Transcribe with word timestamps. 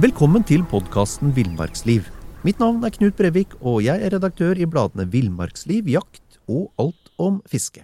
Velkommen 0.00 0.40
til 0.48 0.62
podkasten 0.64 1.34
Villmarksliv. 1.36 2.06
Mitt 2.40 2.56
navn 2.62 2.78
er 2.86 2.92
Knut 2.94 3.18
Brevik, 3.18 3.50
og 3.60 3.82
jeg 3.84 4.00
er 4.00 4.14
redaktør 4.14 4.56
i 4.56 4.64
bladene 4.64 5.04
Villmarksliv, 5.12 5.90
Jakt 5.92 6.38
og 6.48 6.70
Alt 6.80 7.10
om 7.20 7.42
fiske. 7.44 7.82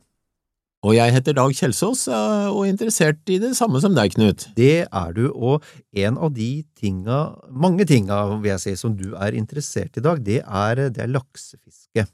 Og 0.86 0.94
jeg 0.96 1.12
heter 1.12 1.36
Dag 1.36 1.52
Kjelsås 1.58 2.06
og 2.08 2.62
er 2.62 2.70
interessert 2.70 3.20
i 3.28 3.36
det 3.42 3.50
samme 3.58 3.82
som 3.84 3.92
deg, 3.92 4.14
Knut. 4.14 4.46
Det 4.56 4.86
er 4.86 5.12
du, 5.12 5.26
og 5.28 5.66
en 5.92 6.16
av 6.16 6.32
de 6.32 6.64
tinga, 6.80 7.18
mange 7.52 7.84
tinga, 7.84 8.22
vil 8.38 8.54
jeg 8.54 8.64
si, 8.64 8.74
som 8.80 8.96
du 8.96 9.10
er 9.12 9.36
interessert 9.36 10.00
i 10.00 10.06
dag, 10.08 10.24
det 10.24 10.40
er, 10.40 10.86
det 10.88 11.04
er 11.04 11.12
laksefiske. 11.18 12.06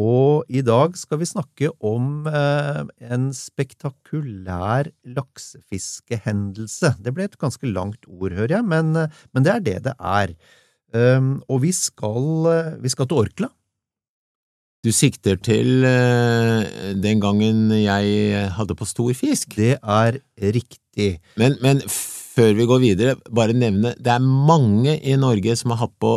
Og 0.00 0.42
i 0.50 0.58
dag 0.66 0.96
skal 0.98 1.20
vi 1.20 1.28
snakke 1.28 1.70
om 1.86 2.26
eh, 2.26 2.82
en 3.14 3.28
spektakulær 3.36 4.90
laksefiskehendelse. 5.06 6.96
Det 6.98 7.12
ble 7.14 7.28
et 7.28 7.38
ganske 7.38 7.70
langt 7.70 8.08
ord, 8.10 8.34
hører 8.34 8.56
jeg, 8.56 8.66
men, 8.66 8.90
men 9.30 9.46
det 9.46 9.52
er 9.52 9.62
det 9.62 9.76
det 9.86 9.94
er. 9.98 10.34
Um, 10.94 11.36
og 11.50 11.62
vi 11.62 11.70
skal, 11.74 12.26
vi 12.82 12.90
skal 12.90 13.06
til 13.10 13.22
Orkla. 13.22 13.50
Du 14.84 14.90
sikter 14.94 15.38
til 15.42 15.86
uh, 15.86 16.66
den 16.98 17.22
gangen 17.22 17.70
jeg 17.78 18.50
hadde 18.58 18.76
på 18.78 18.86
stor 18.86 19.14
fisk? 19.16 19.54
Det 19.56 19.78
er 19.78 20.20
riktig. 20.42 21.16
Men, 21.38 21.56
men 21.62 21.82
før 21.88 22.54
vi 22.58 22.66
går 22.66 22.82
videre, 22.82 23.16
bare 23.30 23.54
nevne 23.54 23.94
det 23.94 24.12
er 24.12 24.22
mange 24.22 24.98
i 24.98 25.14
Norge 25.18 25.54
som 25.58 25.74
har 25.74 25.86
hatt 25.86 25.94
på 26.02 26.16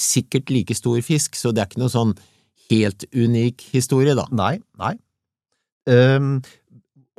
sikkert 0.00 0.50
like 0.54 0.74
stor 0.74 0.98
fisk, 1.04 1.34
så 1.36 1.50
det 1.52 1.62
er 1.62 1.70
ikke 1.70 1.82
noe 1.82 1.92
sånn 1.92 2.14
helt 2.70 3.04
unik 3.12 3.66
historie, 3.74 4.14
da. 4.18 4.26
Nei, 4.34 4.56
nei. 4.80 4.94
Um, 5.90 6.38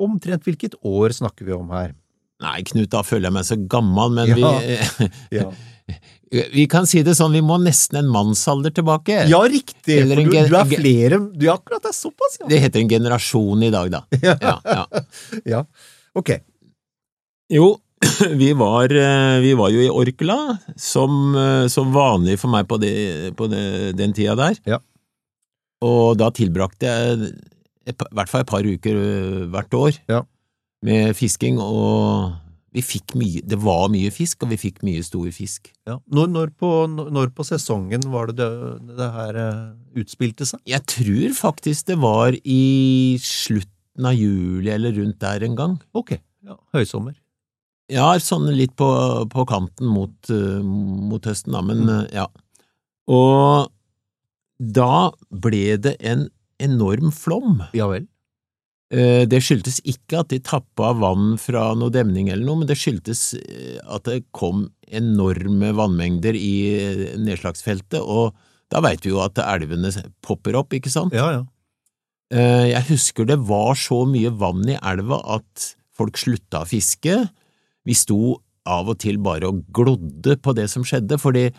omtrent 0.01 0.45
hvilket 0.47 0.77
år 0.87 1.13
snakker 1.15 1.47
vi 1.47 1.55
om 1.55 1.69
her? 1.73 1.93
Nei, 2.41 2.61
Knut, 2.65 2.89
da 2.93 3.03
føler 3.05 3.29
jeg 3.29 3.35
meg 3.35 3.45
så 3.45 3.57
gammel, 3.69 4.15
men 4.17 4.31
Ja. 4.31 4.53
vi 4.57 5.11
Ja, 5.37 5.51
Vi 6.31 6.63
kan 6.71 6.85
si 6.87 7.01
det 7.03 7.17
sånn, 7.17 7.33
vi 7.35 7.41
må 7.43 7.57
nesten 7.59 7.97
en 7.99 8.07
mannsalder 8.13 8.71
tilbake. 8.71 9.25
ja 9.27 9.39
riktig! 9.51 9.97
For 10.07 10.15
du, 10.15 10.29
du 10.31 10.37
er 10.55 10.69
flere 10.69 11.17
Du 11.35 11.45
er 11.49 11.57
akkurat 11.57 11.83
det 11.83 11.91
er 11.91 11.97
såpass, 11.97 12.37
ja. 12.39 12.47
Det 12.47 12.59
heter 12.63 12.79
en 12.79 12.91
generasjon 12.93 13.65
i 13.67 13.71
dag, 13.73 13.91
da. 13.91 14.03
Ja. 14.23 14.37
Ja, 14.39 14.55
ja. 14.63 15.03
ja. 15.57 15.63
Ok. 16.15 16.31
Jo, 17.51 17.73
vi 18.41 18.53
var, 18.57 18.93
eh, 18.95 19.39
vi 19.43 19.51
var 19.59 19.73
jo 19.75 19.83
i 19.83 19.89
Orkla, 19.91 20.37
som, 20.79 21.35
eh, 21.35 21.65
som 21.67 21.91
vanlig 21.93 22.39
for 22.39 22.53
meg 22.53 22.69
på, 22.69 22.79
det, 22.81 23.35
på 23.35 23.49
det, 23.51 23.91
den 23.99 24.15
tida 24.15 24.37
der. 24.39 24.55
Ja. 24.65 24.79
Og 25.81 26.17
da 26.21 26.29
tilbrakte 26.35 26.85
jeg 26.85 27.31
et, 27.89 27.95
i 27.95 28.13
hvert 28.13 28.29
fall 28.29 28.43
et 28.45 28.51
par 28.51 28.61
uker 28.67 28.99
eh, 29.01 29.47
hvert 29.51 29.73
år 29.73 29.97
Ja. 30.11 30.21
med 30.85 31.15
fisking, 31.17 31.57
og 31.61 32.35
vi 32.71 32.81
fikk 32.85 33.15
mye, 33.19 33.41
det 33.43 33.57
var 33.59 33.89
mye 33.91 34.11
fisk, 34.15 34.43
og 34.45 34.49
vi 34.53 34.57
fikk 34.61 34.77
mye 34.87 35.01
stor 35.03 35.25
fisk. 35.35 35.71
Ja. 35.89 35.97
Når, 36.07 36.29
når, 36.31 36.51
på, 36.55 36.69
når 36.87 37.33
på 37.35 37.43
sesongen 37.43 38.05
var 38.13 38.29
det 38.31 38.37
det, 38.39 38.51
det 38.99 39.09
her 39.17 39.39
eh, 39.41 39.63
utspilte 40.03 40.47
seg? 40.47 40.61
Jeg 40.69 40.85
tror 40.87 41.33
faktisk 41.35 41.89
det 41.89 41.97
var 41.99 42.37
i 42.45 43.17
slutten 43.19 44.07
av 44.07 44.15
juli 44.15 44.71
eller 44.71 44.93
rundt 45.01 45.19
der 45.19 45.43
en 45.49 45.57
gang. 45.59 45.75
Ok. 45.97 46.13
Ja, 46.47 46.55
høysommer. 46.77 47.17
Ja, 47.91 48.13
sånn 48.23 48.47
litt 48.55 48.71
på, 48.79 48.87
på 49.33 49.43
kanten 49.49 49.89
mot, 49.91 50.15
eh, 50.31 50.61
mot 50.63 51.25
høsten, 51.27 51.51
da, 51.57 51.65
men 51.65 51.83
Mm. 51.89 52.07
ja. 52.15 52.29
Og 53.11 53.67
da 54.61 55.09
ble 55.33 55.77
det 55.81 55.95
en 56.05 56.27
enorm 56.61 57.09
flom. 57.15 57.63
Ja 57.73 57.87
vel. 57.89 58.05
Eh, 58.91 59.23
Det 59.25 59.39
skyldtes 59.41 59.79
ikke 59.87 60.19
at 60.19 60.29
de 60.33 60.39
tappa 60.43 60.91
vann 60.99 61.37
fra 61.39 61.71
noe 61.79 61.89
demning 61.93 62.29
eller 62.29 62.45
noe, 62.45 62.61
men 62.61 62.69
det 62.69 62.77
skyldtes 62.77 63.33
eh, 63.39 63.79
at 63.87 64.05
det 64.09 64.25
kom 64.35 64.67
enorme 64.91 65.71
vannmengder 65.77 66.35
i 66.35 66.53
eh, 66.75 67.03
nedslagsfeltet, 67.17 68.01
og 68.03 68.35
da 68.71 68.83
veit 68.83 69.03
vi 69.03 69.13
jo 69.13 69.21
at 69.23 69.39
elvene 69.41 69.91
popper 70.23 70.59
opp, 70.59 70.75
ikke 70.75 70.91
sant? 70.91 71.15
Ja, 71.15 71.31
ja. 71.39 71.41
Jeg 72.31 72.85
husker 72.87 73.25
det 73.27 73.35
var 73.43 73.73
så 73.75 74.05
mye 74.07 74.29
vann 74.39 74.61
i 74.71 74.77
elva 74.79 75.17
at 75.35 75.65
folk 75.91 76.15
slutta 76.15 76.61
å 76.63 76.69
fiske. 76.69 77.17
Vi 77.83 77.95
sto 77.97 78.37
av 78.63 78.87
og 78.93 79.01
til 79.03 79.17
bare 79.19 79.49
og 79.49 79.65
glodde 79.75 80.37
på 80.39 80.53
det 80.55 80.69
som 80.71 80.85
skjedde, 80.87 81.17
fordi 81.19 81.49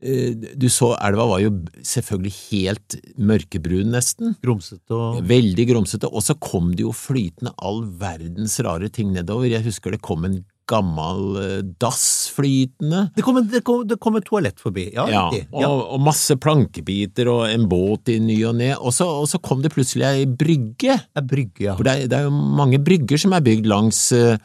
du 0.00 0.66
så 0.68 0.90
elva 1.00 1.24
var 1.30 1.40
jo 1.40 1.52
selvfølgelig 1.80 2.34
helt 2.50 2.96
mørkebrun 3.16 3.88
nesten. 3.94 4.34
Grumsete 4.44 4.92
og 4.94 5.22
Veldig 5.26 5.64
grumsete, 5.70 6.10
og 6.12 6.22
så 6.22 6.36
kom 6.38 6.74
det 6.76 6.84
jo 6.84 6.92
flytende 6.92 7.54
all 7.64 7.84
verdens 8.00 8.58
rare 8.66 8.90
ting 8.92 9.14
nedover. 9.16 9.48
Jeg 9.48 9.64
husker 9.64 9.94
det 9.96 10.02
kom 10.04 10.26
en 10.28 10.42
gammel 10.66 11.36
eh, 11.38 11.60
dass 11.78 12.26
flytende. 12.34 13.04
Det 13.14 13.22
kom, 13.22 13.36
en, 13.38 13.46
det, 13.48 13.60
kom, 13.64 13.84
det 13.86 14.00
kom 14.02 14.16
et 14.18 14.26
toalett 14.26 14.58
forbi. 14.60 14.88
Ja, 14.96 15.06
Ja, 15.08 15.22
riktig. 15.30 15.46
og, 15.52 15.60
Ja. 15.62 15.68
og 15.70 16.00
masse 16.02 16.34
plankebiter 16.42 17.30
og 17.30 17.44
en 17.48 17.68
båt 17.70 18.10
i 18.10 18.18
ny 18.18 18.40
og 18.50 18.56
ne, 18.58 18.72
og 18.76 18.92
så, 18.92 19.06
og 19.06 19.28
så 19.30 19.38
kom 19.40 19.62
det 19.62 19.70
plutselig 19.72 20.04
ei 20.08 20.26
brygge. 20.26 20.98
Er 21.16 21.22
brygge, 21.22 21.68
ja. 21.70 21.76
For 21.78 21.86
det 21.86 21.94
er, 21.94 22.06
det 22.10 22.18
er 22.18 22.26
jo 22.26 22.34
mange 22.34 22.82
brygger 22.82 23.16
som 23.22 23.32
er 23.38 23.46
bygd 23.46 23.70
langs 23.70 24.10
eh, 24.12 24.36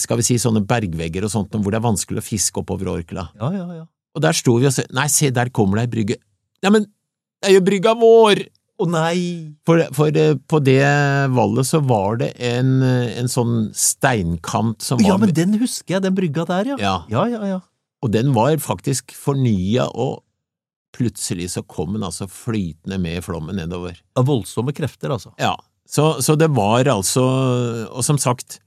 skal 0.00 0.16
vi 0.20 0.22
si 0.22 0.36
sånne 0.38 0.64
bergvegger 0.66 1.26
og 1.26 1.32
sånt, 1.34 1.54
hvor 1.60 1.70
det 1.74 1.80
er 1.80 1.88
vanskelig 1.90 2.22
å 2.22 2.24
fiske 2.24 2.62
oppover 2.62 2.92
Orkla. 2.94 3.28
Ja, 3.36 3.52
ja, 3.52 3.66
ja. 3.82 3.84
Og 4.14 4.22
der 4.22 4.36
sto 4.36 4.58
vi 4.60 4.68
og 4.68 4.74
så 4.74 4.84
nei, 4.94 5.08
se, 5.10 5.30
der 5.34 5.50
kommer 5.54 5.80
det 5.80 5.88
ei 5.88 5.92
brygge. 5.96 6.18
Ja, 6.64 6.70
men 6.74 6.86
det 7.42 7.50
er 7.50 7.58
jo 7.58 7.64
brygga 7.66 7.96
vår! 7.98 8.46
Å 8.74 8.86
nei! 8.90 9.18
For, 9.68 9.84
for 9.94 10.16
eh, 10.18 10.34
på 10.50 10.58
det 10.66 10.82
vallet 11.30 11.68
så 11.68 11.78
var 11.86 12.18
det 12.22 12.32
en, 12.42 12.72
eh, 12.82 13.12
en 13.20 13.30
sånn 13.30 13.68
steinkant 13.78 14.82
som 14.82 14.98
var 14.98 15.12
Ja, 15.12 15.18
men 15.20 15.34
den 15.36 15.54
husker 15.60 15.96
jeg, 15.96 16.02
den 16.06 16.16
brygga 16.16 16.46
der, 16.48 16.72
ja. 16.72 16.78
Ja. 16.82 16.94
Ja, 17.12 17.26
ja, 17.30 17.42
ja. 17.52 17.60
Og 18.02 18.10
den 18.14 18.32
var 18.34 18.56
faktisk 18.60 19.14
fornya, 19.16 19.86
og 19.94 20.24
plutselig 20.94 21.52
så 21.54 21.62
kom 21.66 21.94
den 21.94 22.06
altså 22.06 22.26
flytende 22.30 22.98
med 23.02 23.22
flommen 23.26 23.58
nedover. 23.58 23.96
Av 24.18 24.26
voldsomme 24.26 24.74
krefter, 24.74 25.14
altså. 25.14 25.32
Ja, 25.38 25.54
så, 25.86 26.14
så 26.24 26.32
det 26.40 26.48
var 26.56 26.88
altså 26.88 27.20
Og 27.92 28.00
som 28.06 28.16
sagt, 28.16 28.58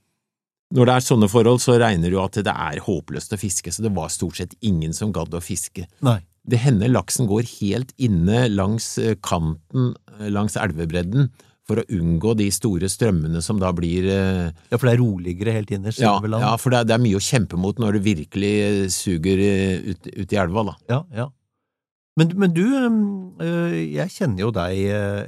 når 0.75 0.89
det 0.89 0.95
er 0.97 1.05
sånne 1.05 1.29
forhold, 1.31 1.61
så 1.63 1.78
regner 1.79 2.11
du 2.11 2.17
at 2.19 2.39
det 2.44 2.51
er 2.53 2.81
håpløst 2.83 3.35
å 3.35 3.39
fiske, 3.39 3.72
så 3.72 3.85
det 3.85 3.94
var 3.95 4.11
stort 4.11 4.39
sett 4.39 4.55
ingen 4.66 4.95
som 4.95 5.13
gadd 5.16 5.35
å 5.38 5.44
fiske. 5.44 5.85
Nei. 6.03 6.19
Det 6.47 6.59
hender 6.63 6.91
laksen 6.91 7.28
går 7.28 7.47
helt 7.57 7.94
inne 8.00 8.45
langs 8.51 8.94
eh, 9.00 9.16
kanten, 9.23 9.94
eh, 10.17 10.27
langs 10.31 10.57
elvebredden, 10.59 11.29
for 11.67 11.81
å 11.81 11.88
unngå 11.91 12.31
de 12.39 12.45
store 12.56 12.88
strømmene 12.88 13.41
som 13.44 13.57
da 13.59 13.73
blir 13.75 14.06
eh, 14.07 14.53
Ja, 14.72 14.77
for 14.77 14.88
det 14.88 14.94
er 14.94 15.01
roligere 15.01 15.56
helt 15.57 15.72
innerst. 15.75 16.00
ja, 16.00 16.13
ja, 16.23 16.53
for 16.59 16.72
det 16.72 16.79
er, 16.79 16.88
det 16.88 16.95
er 16.95 17.03
mye 17.03 17.19
å 17.19 17.23
kjempe 17.23 17.59
mot 17.59 17.79
når 17.83 17.97
det 17.97 18.06
virkelig 18.06 18.53
suger 18.95 19.44
ut, 19.91 20.07
ut 20.07 20.35
i 20.35 20.39
elva, 20.39 20.63
da. 20.72 20.77
ja, 20.94 21.01
ja. 21.23 21.27
Men, 22.17 22.31
men 22.33 22.50
du, 22.50 22.63
jeg 23.94 24.09
kjenner 24.09 24.47
jo 24.47 24.47
deg, 24.56 24.79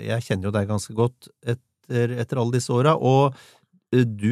jeg 0.08 0.24
kjenner 0.26 0.48
jo 0.48 0.54
deg 0.56 0.72
ganske 0.72 0.96
godt 0.98 1.28
etter, 1.46 2.16
etter 2.24 2.40
alle 2.42 2.56
disse 2.56 2.74
åra, 2.74 2.96
og 2.98 3.36
du 3.94 4.32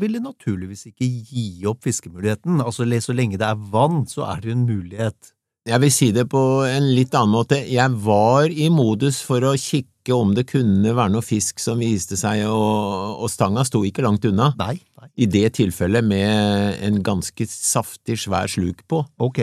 ville 0.00 0.20
naturligvis 0.24 0.88
ikke 0.90 1.06
gi 1.06 1.64
opp 1.68 1.84
fiskemuligheten. 1.84 2.60
Altså, 2.64 2.86
så 3.00 3.16
lenge 3.16 3.38
det 3.40 3.48
er 3.48 3.64
vann, 3.72 4.06
så 4.08 4.24
er 4.30 4.40
det 4.40 4.50
jo 4.50 4.56
en 4.56 4.68
mulighet. 4.68 5.32
Jeg 5.66 5.82
vil 5.82 5.90
si 5.90 6.12
det 6.14 6.28
på 6.30 6.40
en 6.62 6.92
litt 6.94 7.14
annen 7.18 7.34
måte. 7.34 7.58
Jeg 7.66 7.90
var 8.04 8.46
i 8.46 8.68
modus 8.70 9.18
for 9.26 9.42
å 9.42 9.56
kikke 9.58 10.14
om 10.14 10.30
det 10.36 10.46
kunne 10.46 10.92
være 10.94 11.10
noe 11.10 11.26
fisk 11.26 11.58
som 11.58 11.82
viste 11.82 12.14
seg, 12.18 12.44
og, 12.46 13.18
og 13.24 13.32
stanga 13.32 13.64
sto 13.66 13.82
ikke 13.82 14.04
langt 14.06 14.24
unna. 14.30 14.52
Nei, 14.60 14.76
nei. 15.00 15.10
I 15.18 15.26
det 15.26 15.56
tilfellet 15.58 16.06
med 16.06 16.78
en 16.86 17.02
ganske 17.02 17.48
saftig, 17.50 18.20
svær 18.22 18.46
sluk 18.52 18.84
på. 18.86 19.02
Ok. 19.18 19.42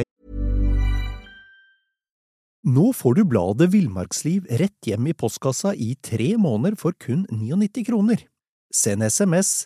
Nå 2.64 2.94
får 2.96 3.20
du 3.20 3.26
bladet 3.28 3.68
Villmarksliv 3.74 4.48
rett 4.48 4.88
hjem 4.88 5.12
i 5.12 5.18
postkassa 5.20 5.74
i 5.76 5.98
tre 6.00 6.38
måneder 6.40 6.80
for 6.80 6.96
kun 6.96 7.26
99 7.28 7.84
kroner. 7.90 8.24
Send 8.72 9.04
SMS 9.04 9.66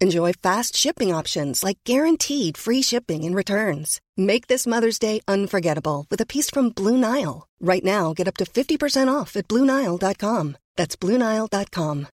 Enjoy 0.00 0.32
fast 0.32 0.76
shipping 0.76 1.12
options 1.12 1.64
like 1.64 1.78
guaranteed 1.84 2.56
free 2.56 2.82
shipping 2.82 3.24
and 3.24 3.34
returns. 3.34 4.00
Make 4.16 4.46
this 4.46 4.64
Mother's 4.66 4.98
Day 4.98 5.20
unforgettable 5.26 6.06
with 6.08 6.20
a 6.20 6.26
piece 6.26 6.50
from 6.50 6.70
Blue 6.70 6.96
Nile. 6.96 7.48
Right 7.60 7.84
now, 7.84 8.14
get 8.14 8.28
up 8.28 8.36
to 8.36 8.44
50% 8.44 9.08
off 9.12 9.36
at 9.36 9.48
BlueNile.com. 9.48 10.56
That's 10.76 10.96
BlueNile.com. 10.96 12.06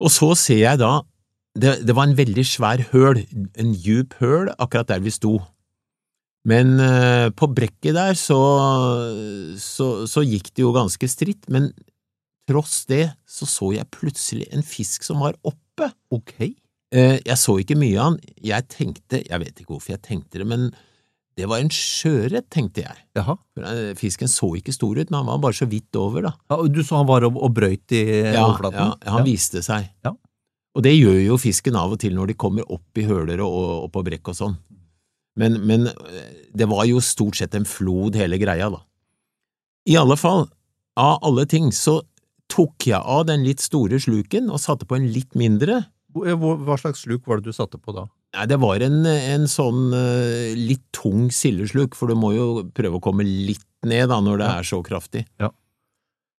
Og 0.00 0.10
så 0.10 0.34
ser 0.34 0.62
jeg 0.62 0.80
da 0.80 1.02
det, 1.60 1.74
det 1.86 1.94
var 1.94 2.08
en 2.08 2.16
veldig 2.16 2.44
svær 2.46 2.80
høl, 2.92 3.20
en 3.58 3.72
djup 3.74 4.14
høl, 4.20 4.48
akkurat 4.58 4.88
der 4.88 5.02
vi 5.04 5.12
sto. 5.12 5.34
Men 6.48 6.78
uh, 6.80 7.28
på 7.36 7.50
brekket 7.52 7.94
der 7.94 8.16
så, 8.16 8.38
så, 9.60 10.06
så 10.08 10.24
gikk 10.24 10.54
det 10.56 10.64
jo 10.64 10.72
ganske 10.72 11.08
stritt, 11.10 11.50
men 11.52 11.68
tross 12.50 12.82
det 12.90 13.04
så 13.30 13.46
så 13.48 13.70
jeg 13.78 13.88
plutselig 13.94 14.50
en 14.52 14.66
fisk 14.66 15.06
som 15.06 15.22
var 15.22 15.38
oppe. 15.46 15.92
Ok. 16.12 16.34
Eh, 16.92 17.16
Jeg 17.24 17.38
så 17.38 17.54
ikke 17.62 17.78
mye 17.78 17.96
av 17.96 18.08
han, 18.10 18.20
jeg 18.42 18.66
tenkte, 18.68 19.20
jeg 19.22 19.38
vet 19.44 19.60
ikke 19.62 19.76
hvorfor 19.76 19.94
jeg 19.94 20.02
tenkte 20.02 20.40
det, 20.42 20.46
men 20.50 20.70
det 21.38 21.46
var 21.48 21.62
en 21.62 21.70
sjøørret, 21.72 22.48
tenkte 22.52 22.82
jeg. 22.82 22.96
Jaha. 23.16 23.36
Eh, 23.62 23.92
Fisken 23.96 24.28
så 24.28 24.50
ikke 24.58 24.74
stor 24.74 24.98
ut, 24.98 25.06
men 25.12 25.20
han 25.22 25.28
var 25.30 25.38
bare 25.46 25.56
så 25.56 25.68
vidt 25.70 25.94
over, 25.96 26.26
da. 26.26 26.32
Ja, 26.50 26.58
og 26.58 26.72
du 26.74 26.82
så 26.84 26.98
han 26.98 27.06
var 27.08 27.24
og, 27.28 27.38
og 27.38 27.54
brøyt 27.56 27.94
i 27.96 28.02
Ja, 28.34 28.42
overflaten? 28.48 28.90
ja, 28.98 29.14
han 29.14 29.24
viste 29.24 29.62
seg. 29.64 29.86
Ja. 30.04 30.12
Og 30.76 30.84
det 30.84 30.92
gjør 30.98 31.16
jo 31.22 31.38
fisken 31.40 31.78
av 31.78 31.94
og 31.94 32.02
til 32.02 32.12
når 32.18 32.32
de 32.34 32.36
kommer 32.38 32.66
opp 32.70 32.98
i 33.00 33.06
høler 33.08 33.40
og, 33.46 33.86
og 33.86 33.88
på 33.94 34.02
brekk 34.10 34.28
og 34.34 34.36
sånn. 34.42 34.58
Men, 35.40 35.56
men 35.64 35.86
eh, 35.88 36.28
det 36.52 36.66
var 36.68 36.84
jo 36.90 37.00
stort 37.00 37.38
sett 37.40 37.54
en 37.56 37.64
flod 37.66 38.18
hele 38.20 38.36
greia, 38.42 38.68
da. 38.74 38.82
I 39.88 39.96
alle 40.02 40.18
fall, 40.20 40.44
av 41.00 41.22
alle 41.24 41.46
ting, 41.48 41.70
så 41.72 42.00
tok 42.50 42.86
jeg 42.90 42.98
av 43.00 43.24
den 43.30 43.44
litt 43.46 43.62
store 43.62 44.00
sluken 44.02 44.50
og 44.50 44.60
satte 44.62 44.86
på 44.90 44.98
en 44.98 45.06
litt 45.14 45.34
mindre. 45.38 45.84
Hva 46.10 46.76
slags 46.80 47.04
sluk 47.06 47.28
var 47.30 47.38
det 47.38 47.50
du 47.52 47.54
satte 47.54 47.78
på 47.78 47.94
da? 47.94 48.08
Nei, 48.34 48.44
det 48.50 48.58
var 48.62 48.82
en, 48.82 49.00
en 49.06 49.46
sånn 49.50 49.92
eh, 49.94 50.52
litt 50.58 50.84
tung 50.94 51.28
sildesluk, 51.34 51.94
for 51.98 52.10
du 52.10 52.16
må 52.18 52.32
jo 52.34 52.46
prøve 52.74 52.98
å 52.98 53.02
komme 53.02 53.24
litt 53.26 53.64
ned 53.86 54.10
da 54.10 54.18
når 54.22 54.38
det 54.42 54.48
Ja. 54.50 54.58
er 54.60 54.66
så 54.68 54.78
kraftig. 54.86 55.24
Ja. 55.42 55.48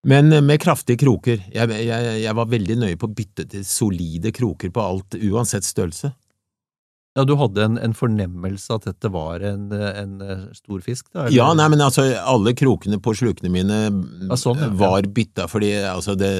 Men 0.07 0.31
eh, 0.33 0.41
med 0.43 0.59
kraftige 0.63 0.99
kroker. 1.03 1.41
Jeg, 1.51 1.69
jeg, 1.87 2.21
jeg 2.23 2.35
var 2.37 2.47
veldig 2.51 2.77
nøye 2.83 2.99
på 2.99 3.09
å 3.09 3.15
bytte 3.15 3.47
til 3.51 3.63
solide 3.67 4.31
kroker 4.35 4.71
på 4.73 4.81
alt, 4.83 5.15
uansett 5.19 5.67
størrelse. 5.67 6.13
Ja, 7.11 7.25
du 7.27 7.33
hadde 7.35 7.63
en, 7.65 7.73
en 7.83 7.93
fornemmelse 7.97 8.71
at 8.77 8.85
dette 8.87 9.09
var 9.11 9.43
en, 9.43 9.65
en 9.75 10.11
eh, 10.23 10.43
stor 10.55 10.79
fisk, 10.85 11.09
da? 11.09 11.25
eller? 11.25 11.35
Ja, 11.35 11.49
nei, 11.59 11.65
men 11.73 11.83
altså, 11.83 12.05
alle 12.15 12.53
krokene 12.55 13.01
på 13.03 13.11
slukene 13.19 13.51
mine 13.51 13.79
Ja, 14.29 14.37
sånn, 14.39 14.61
ja. 14.63 14.69
var 14.79 15.09
bytta, 15.11 15.49
fordi 15.51 15.73
altså, 15.89 16.15
det, 16.15 16.31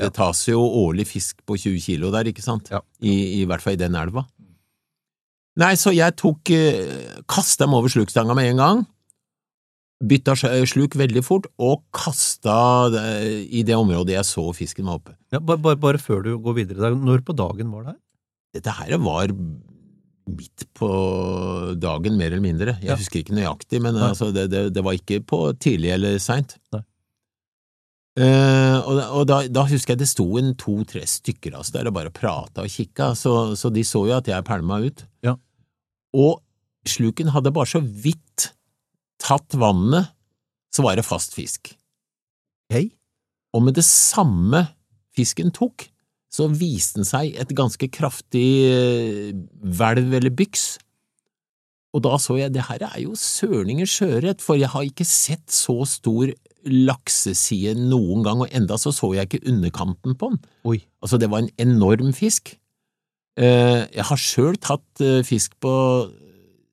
det 0.00 0.10
tas 0.16 0.40
jo 0.50 0.58
årlig 0.82 1.06
fisk 1.12 1.44
på 1.46 1.54
20 1.54 1.84
kilo 1.86 2.10
der, 2.14 2.32
ikke 2.32 2.42
sant? 2.42 2.72
Ja. 2.74 2.82
I, 2.98 3.14
I 3.38 3.46
hvert 3.46 3.62
fall 3.62 3.78
i 3.78 3.80
den 3.84 3.94
elva. 3.98 4.26
Nei, 5.58 5.72
så 5.78 5.94
jeg 5.94 6.14
tok 6.18 6.50
eh, 6.54 7.22
Kasta 7.30 7.66
dem 7.66 7.78
over 7.78 7.90
slukstanga 7.90 8.34
med 8.38 8.50
en 8.50 8.64
gang, 8.64 8.84
bytta 10.02 10.34
sluk 10.38 10.98
veldig 10.98 11.22
fort, 11.26 11.46
og 11.62 11.86
kasta 11.94 12.58
i 13.50 13.64
det 13.66 13.74
området 13.74 14.14
jeg 14.14 14.26
så 14.26 14.44
fisken 14.54 14.86
var 14.86 14.98
oppe. 15.00 15.14
Ja, 15.34 15.38
bare, 15.38 15.58
bare, 15.62 15.78
bare 15.78 16.02
før 16.02 16.22
du 16.26 16.36
går 16.42 16.58
videre, 16.58 16.82
da. 16.84 16.94
når 16.94 17.22
på 17.26 17.34
dagen 17.38 17.70
var 17.74 17.86
det 17.86 17.96
her? 17.96 18.00
Dette 18.58 18.74
her 18.78 18.94
var 19.02 19.34
midt 20.28 20.66
på 20.78 20.88
dagen, 21.80 22.16
mer 22.20 22.30
eller 22.32 22.44
mindre. 22.44 22.74
Jeg 22.82 22.90
Ja. 22.92 22.96
husker 23.00 23.20
ikke 23.22 23.34
nøyaktig, 23.36 23.80
men 23.82 23.96
altså, 23.96 24.30
det, 24.34 24.48
det, 24.52 24.62
det 24.74 24.84
var 24.84 24.92
ikke 24.98 25.20
på 25.26 25.40
tidlig 25.60 25.90
eller 25.96 26.18
seint. 26.22 26.56
Eh, 28.18 28.76
og 28.82 28.98
og 29.20 29.26
da, 29.30 29.36
da 29.46 29.62
husker 29.68 29.94
jeg 29.94 30.00
det 30.02 30.08
sto 30.10 30.26
en 30.40 30.54
to–tre 30.58 31.04
stykker 31.06 31.54
av 31.54 31.60
oss 31.62 31.70
der 31.74 31.86
og 31.86 31.94
bare 31.94 32.10
prata 32.14 32.64
og 32.64 32.72
kikka, 32.72 33.12
så, 33.14 33.54
så 33.58 33.70
de 33.70 33.84
så 33.86 34.02
jo 34.08 34.16
at 34.16 34.26
jeg 34.30 34.46
pælma 34.48 34.80
ut. 34.82 35.04
Ja. 35.22 35.36
Og 36.18 36.40
sluken 36.88 37.30
hadde 37.34 37.52
bare 37.54 37.68
så 37.70 37.80
vidt 37.84 38.48
tatt 39.22 39.54
vannet, 39.58 40.10
så 40.74 40.82
var 40.84 40.96
det 40.98 41.06
fast 41.06 41.34
fisk. 41.36 41.72
Hei? 42.72 42.88
Og 43.54 43.62
med 43.64 43.78
det 43.78 43.84
samme 43.86 44.64
fisken 45.16 45.50
tok, 45.54 45.86
så 46.30 46.46
viste 46.52 47.00
den 47.00 47.06
seg 47.08 47.34
et 47.40 47.54
ganske 47.56 47.88
kraftig 47.94 48.48
eh, 48.68 49.32
hvelv 49.64 50.12
eller 50.18 50.30
byks. 50.36 50.66
Og 51.96 52.02
da 52.04 52.18
så 52.20 52.36
jeg, 52.36 52.52
det 52.52 52.66
her 52.68 52.82
er 52.84 52.98
jo 53.00 53.14
sørninger 53.16 53.88
sjøørret, 53.88 54.42
for 54.44 54.58
jeg 54.60 54.68
har 54.68 54.84
ikke 54.84 55.06
sett 55.08 55.48
så 55.50 55.78
stor 55.88 56.28
lakseside 56.68 57.72
noen 57.80 58.20
gang, 58.26 58.42
og 58.44 58.52
enda 58.52 58.76
så 58.76 58.92
så 58.92 59.14
jeg 59.16 59.24
ikke 59.30 59.48
underkanten 59.48 60.14
på 60.20 60.28
den. 60.34 60.40
Oi. 60.68 60.82
Altså, 61.00 61.16
det 61.22 61.30
var 61.32 61.46
en 61.46 61.50
enorm 61.64 62.12
fisk. 62.12 62.52
Eh, 63.38 63.86
Jeg 63.94 64.04
har 64.04 64.20
sjøl 64.20 64.58
tatt 64.60 65.00
eh, 65.00 65.22
fisk 65.24 65.54
på 65.64 65.72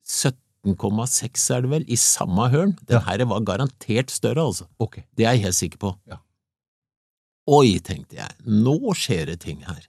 17,6 0.04 1.48
er 1.54 1.64
det 1.64 1.70
vel, 1.70 1.84
i 1.88 1.96
samme 1.96 2.48
hørn. 2.52 2.76
Den 2.86 2.98
Ja. 2.98 3.04
her 3.08 3.24
var 3.24 3.40
garantert 3.46 4.10
større, 4.10 4.44
altså. 4.44 4.66
Ok. 4.78 5.00
Det 5.16 5.24
er 5.26 5.32
jeg 5.32 5.42
helt 5.48 5.54
sikker 5.54 5.78
på. 5.78 5.94
Ja. 6.10 6.16
Oi, 7.46 7.78
tenkte 7.84 8.18
jeg, 8.18 8.32
nå 8.46 8.78
skjer 8.98 9.28
det 9.30 9.40
ting 9.44 9.60
her. 9.66 9.84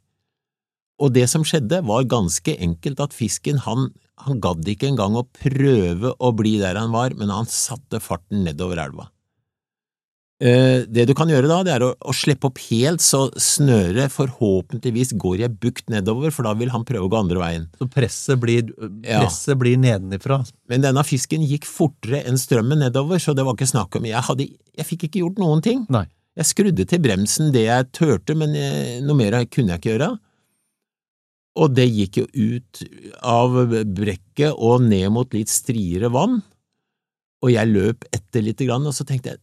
Og 1.01 1.13
det 1.13 1.27
som 1.29 1.43
skjedde, 1.45 1.83
var 1.85 2.07
ganske 2.09 2.55
enkelt 2.61 3.01
at 3.01 3.13
fisken, 3.13 3.59
han, 3.65 3.91
han 4.25 4.39
gadd 4.41 4.65
ikke 4.69 4.89
engang 4.91 5.17
å 5.17 5.27
prøve 5.29 6.13
å 6.17 6.31
bli 6.37 6.55
der 6.61 6.77
han 6.79 6.93
var, 6.93 7.13
men 7.17 7.33
han 7.33 7.49
satte 7.49 8.01
farten 8.01 8.43
nedover 8.47 8.81
elva. 8.81 9.09
Eh, 10.37 10.83
det 10.85 11.07
du 11.09 11.15
kan 11.17 11.29
gjøre 11.33 11.49
da, 11.49 11.63
det 11.65 11.71
er 11.73 11.83
å, 11.85 11.91
å 11.97 12.13
slippe 12.13 12.45
opp 12.51 12.59
helt 12.67 13.01
så 13.01 13.23
snøret 13.41 14.13
forhåpentligvis 14.13 15.15
går 15.17 15.39
i 15.41 15.45
ei 15.47 15.53
bukt 15.65 15.87
nedover, 15.89 16.29
for 16.33 16.45
da 16.45 16.53
vil 16.59 16.69
han 16.73 16.85
prøve 16.85 17.07
å 17.07 17.09
gå 17.09 17.17
andre 17.17 17.41
veien. 17.41 17.65
Så 17.79 17.89
presset 17.89 18.37
blir, 18.41 18.69
Ja. 19.01 19.23
presset 19.23 19.57
blir 19.57 19.79
nedenifra? 19.81 20.43
Men 20.69 20.85
denne 20.85 21.05
fisken 21.05 21.41
gikk 21.41 21.65
fortere 21.65 22.21
enn 22.29 22.37
strømmen 22.37 22.85
nedover, 22.85 23.17
så 23.21 23.33
det 23.33 23.45
var 23.47 23.57
ikke 23.57 23.69
snakk 23.73 23.97
om 23.97 24.05
Jeg, 24.05 24.21
hadde, 24.29 24.45
jeg 24.77 24.85
fikk 24.85 25.07
ikke 25.09 25.23
gjort 25.25 25.41
noen 25.41 25.65
ting. 25.65 25.87
Nei. 25.89 26.05
Jeg 26.37 26.49
skrudde 26.51 26.85
til 26.85 27.01
bremsen 27.01 27.49
det 27.53 27.65
jeg 27.65 27.89
turte, 27.97 28.35
men 28.37 28.53
eh, 28.57 28.97
noe 29.01 29.17
mer 29.17 29.39
kunne 29.49 29.73
jeg 29.73 29.81
ikke 29.81 29.93
gjøre. 29.95 30.11
Og 31.57 31.73
det 31.73 31.87
gikk 31.89 32.19
jo 32.21 32.27
ut 32.27 32.83
av 33.25 33.57
brekket 33.97 34.53
og 34.53 34.85
ned 34.85 35.09
mot 35.15 35.33
litt 35.33 35.49
striere 35.49 36.11
vann, 36.13 36.37
og 37.41 37.53
jeg 37.53 37.69
løp 37.71 38.05
etter 38.13 38.45
lite 38.45 38.67
grann, 38.67 38.85
og 38.85 38.93
så 38.93 39.05
tenkte 39.07 39.33
jeg 39.33 39.41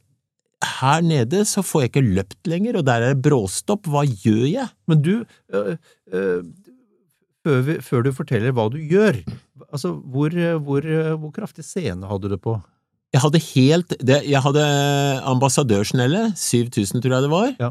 her 0.65 1.03
nede 1.05 1.43
så 1.49 1.65
får 1.67 1.83
jeg 1.83 1.91
ikke 1.91 2.05
løpt 2.07 2.49
lenger, 2.49 2.79
og 2.79 2.87
der 2.87 3.03
er 3.03 3.15
det 3.15 3.25
bråstopp, 3.27 3.89
hva 3.91 4.05
gjør 4.07 4.47
jeg? 4.49 4.69
Men 4.89 5.03
du, 5.05 5.13
øh, 5.53 5.75
øh, 6.15 6.45
før, 7.45 7.59
vi, 7.67 7.77
før 7.85 8.07
du 8.07 8.13
forteller 8.17 8.55
hva 8.55 8.69
du 8.73 8.79
gjør, 8.79 9.19
altså 9.69 9.93
hvor, 9.93 10.33
hvor, 10.65 10.89
hvor 11.19 11.35
kraftig 11.35 11.67
scene 11.67 12.09
hadde 12.09 12.31
du 12.31 12.37
det 12.37 12.41
på? 12.45 12.57
Jeg 13.15 13.23
hadde 13.23 13.41
helt 13.55 13.95
det, 14.03 14.21
Jeg 14.27 14.43
hadde 14.43 14.63
ambassadørsnelle, 15.31 16.33
7000 16.37 17.01
tror 17.05 17.15
jeg 17.15 17.23
det 17.29 17.31
var, 17.31 17.55
Ja. 17.61 17.71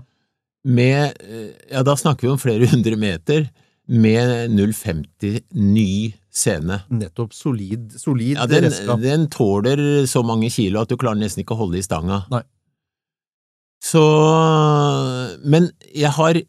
med 0.64 1.18
Ja, 1.72 1.84
da 1.84 1.96
snakker 2.00 2.22
vi 2.28 2.32
om 2.32 2.40
flere 2.40 2.68
hundre 2.72 2.96
meter, 2.96 3.50
med 3.86 4.50
0,50 4.56 5.42
ny 5.60 6.14
scene. 6.32 6.78
Nettopp 6.90 7.34
solid, 7.36 7.92
solid 8.00 8.38
Ja, 8.38 8.46
den, 8.48 8.64
redskap. 8.70 9.02
den 9.04 9.28
tåler 9.28 10.08
så 10.08 10.24
mange 10.24 10.48
kilo 10.50 10.80
at 10.82 10.88
du 10.90 10.96
klarer 10.96 11.20
nesten 11.20 11.44
ikke 11.44 11.54
å 11.58 11.60
holde 11.66 11.78
i 11.78 11.84
stanga. 11.84 12.22
Nei. 12.32 12.42
Så 13.84 14.00
Men 15.44 15.70
jeg 15.94 16.12
har 16.16 16.40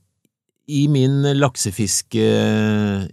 i 0.68 0.86
min 0.88 1.22
laksefiske 1.36 2.24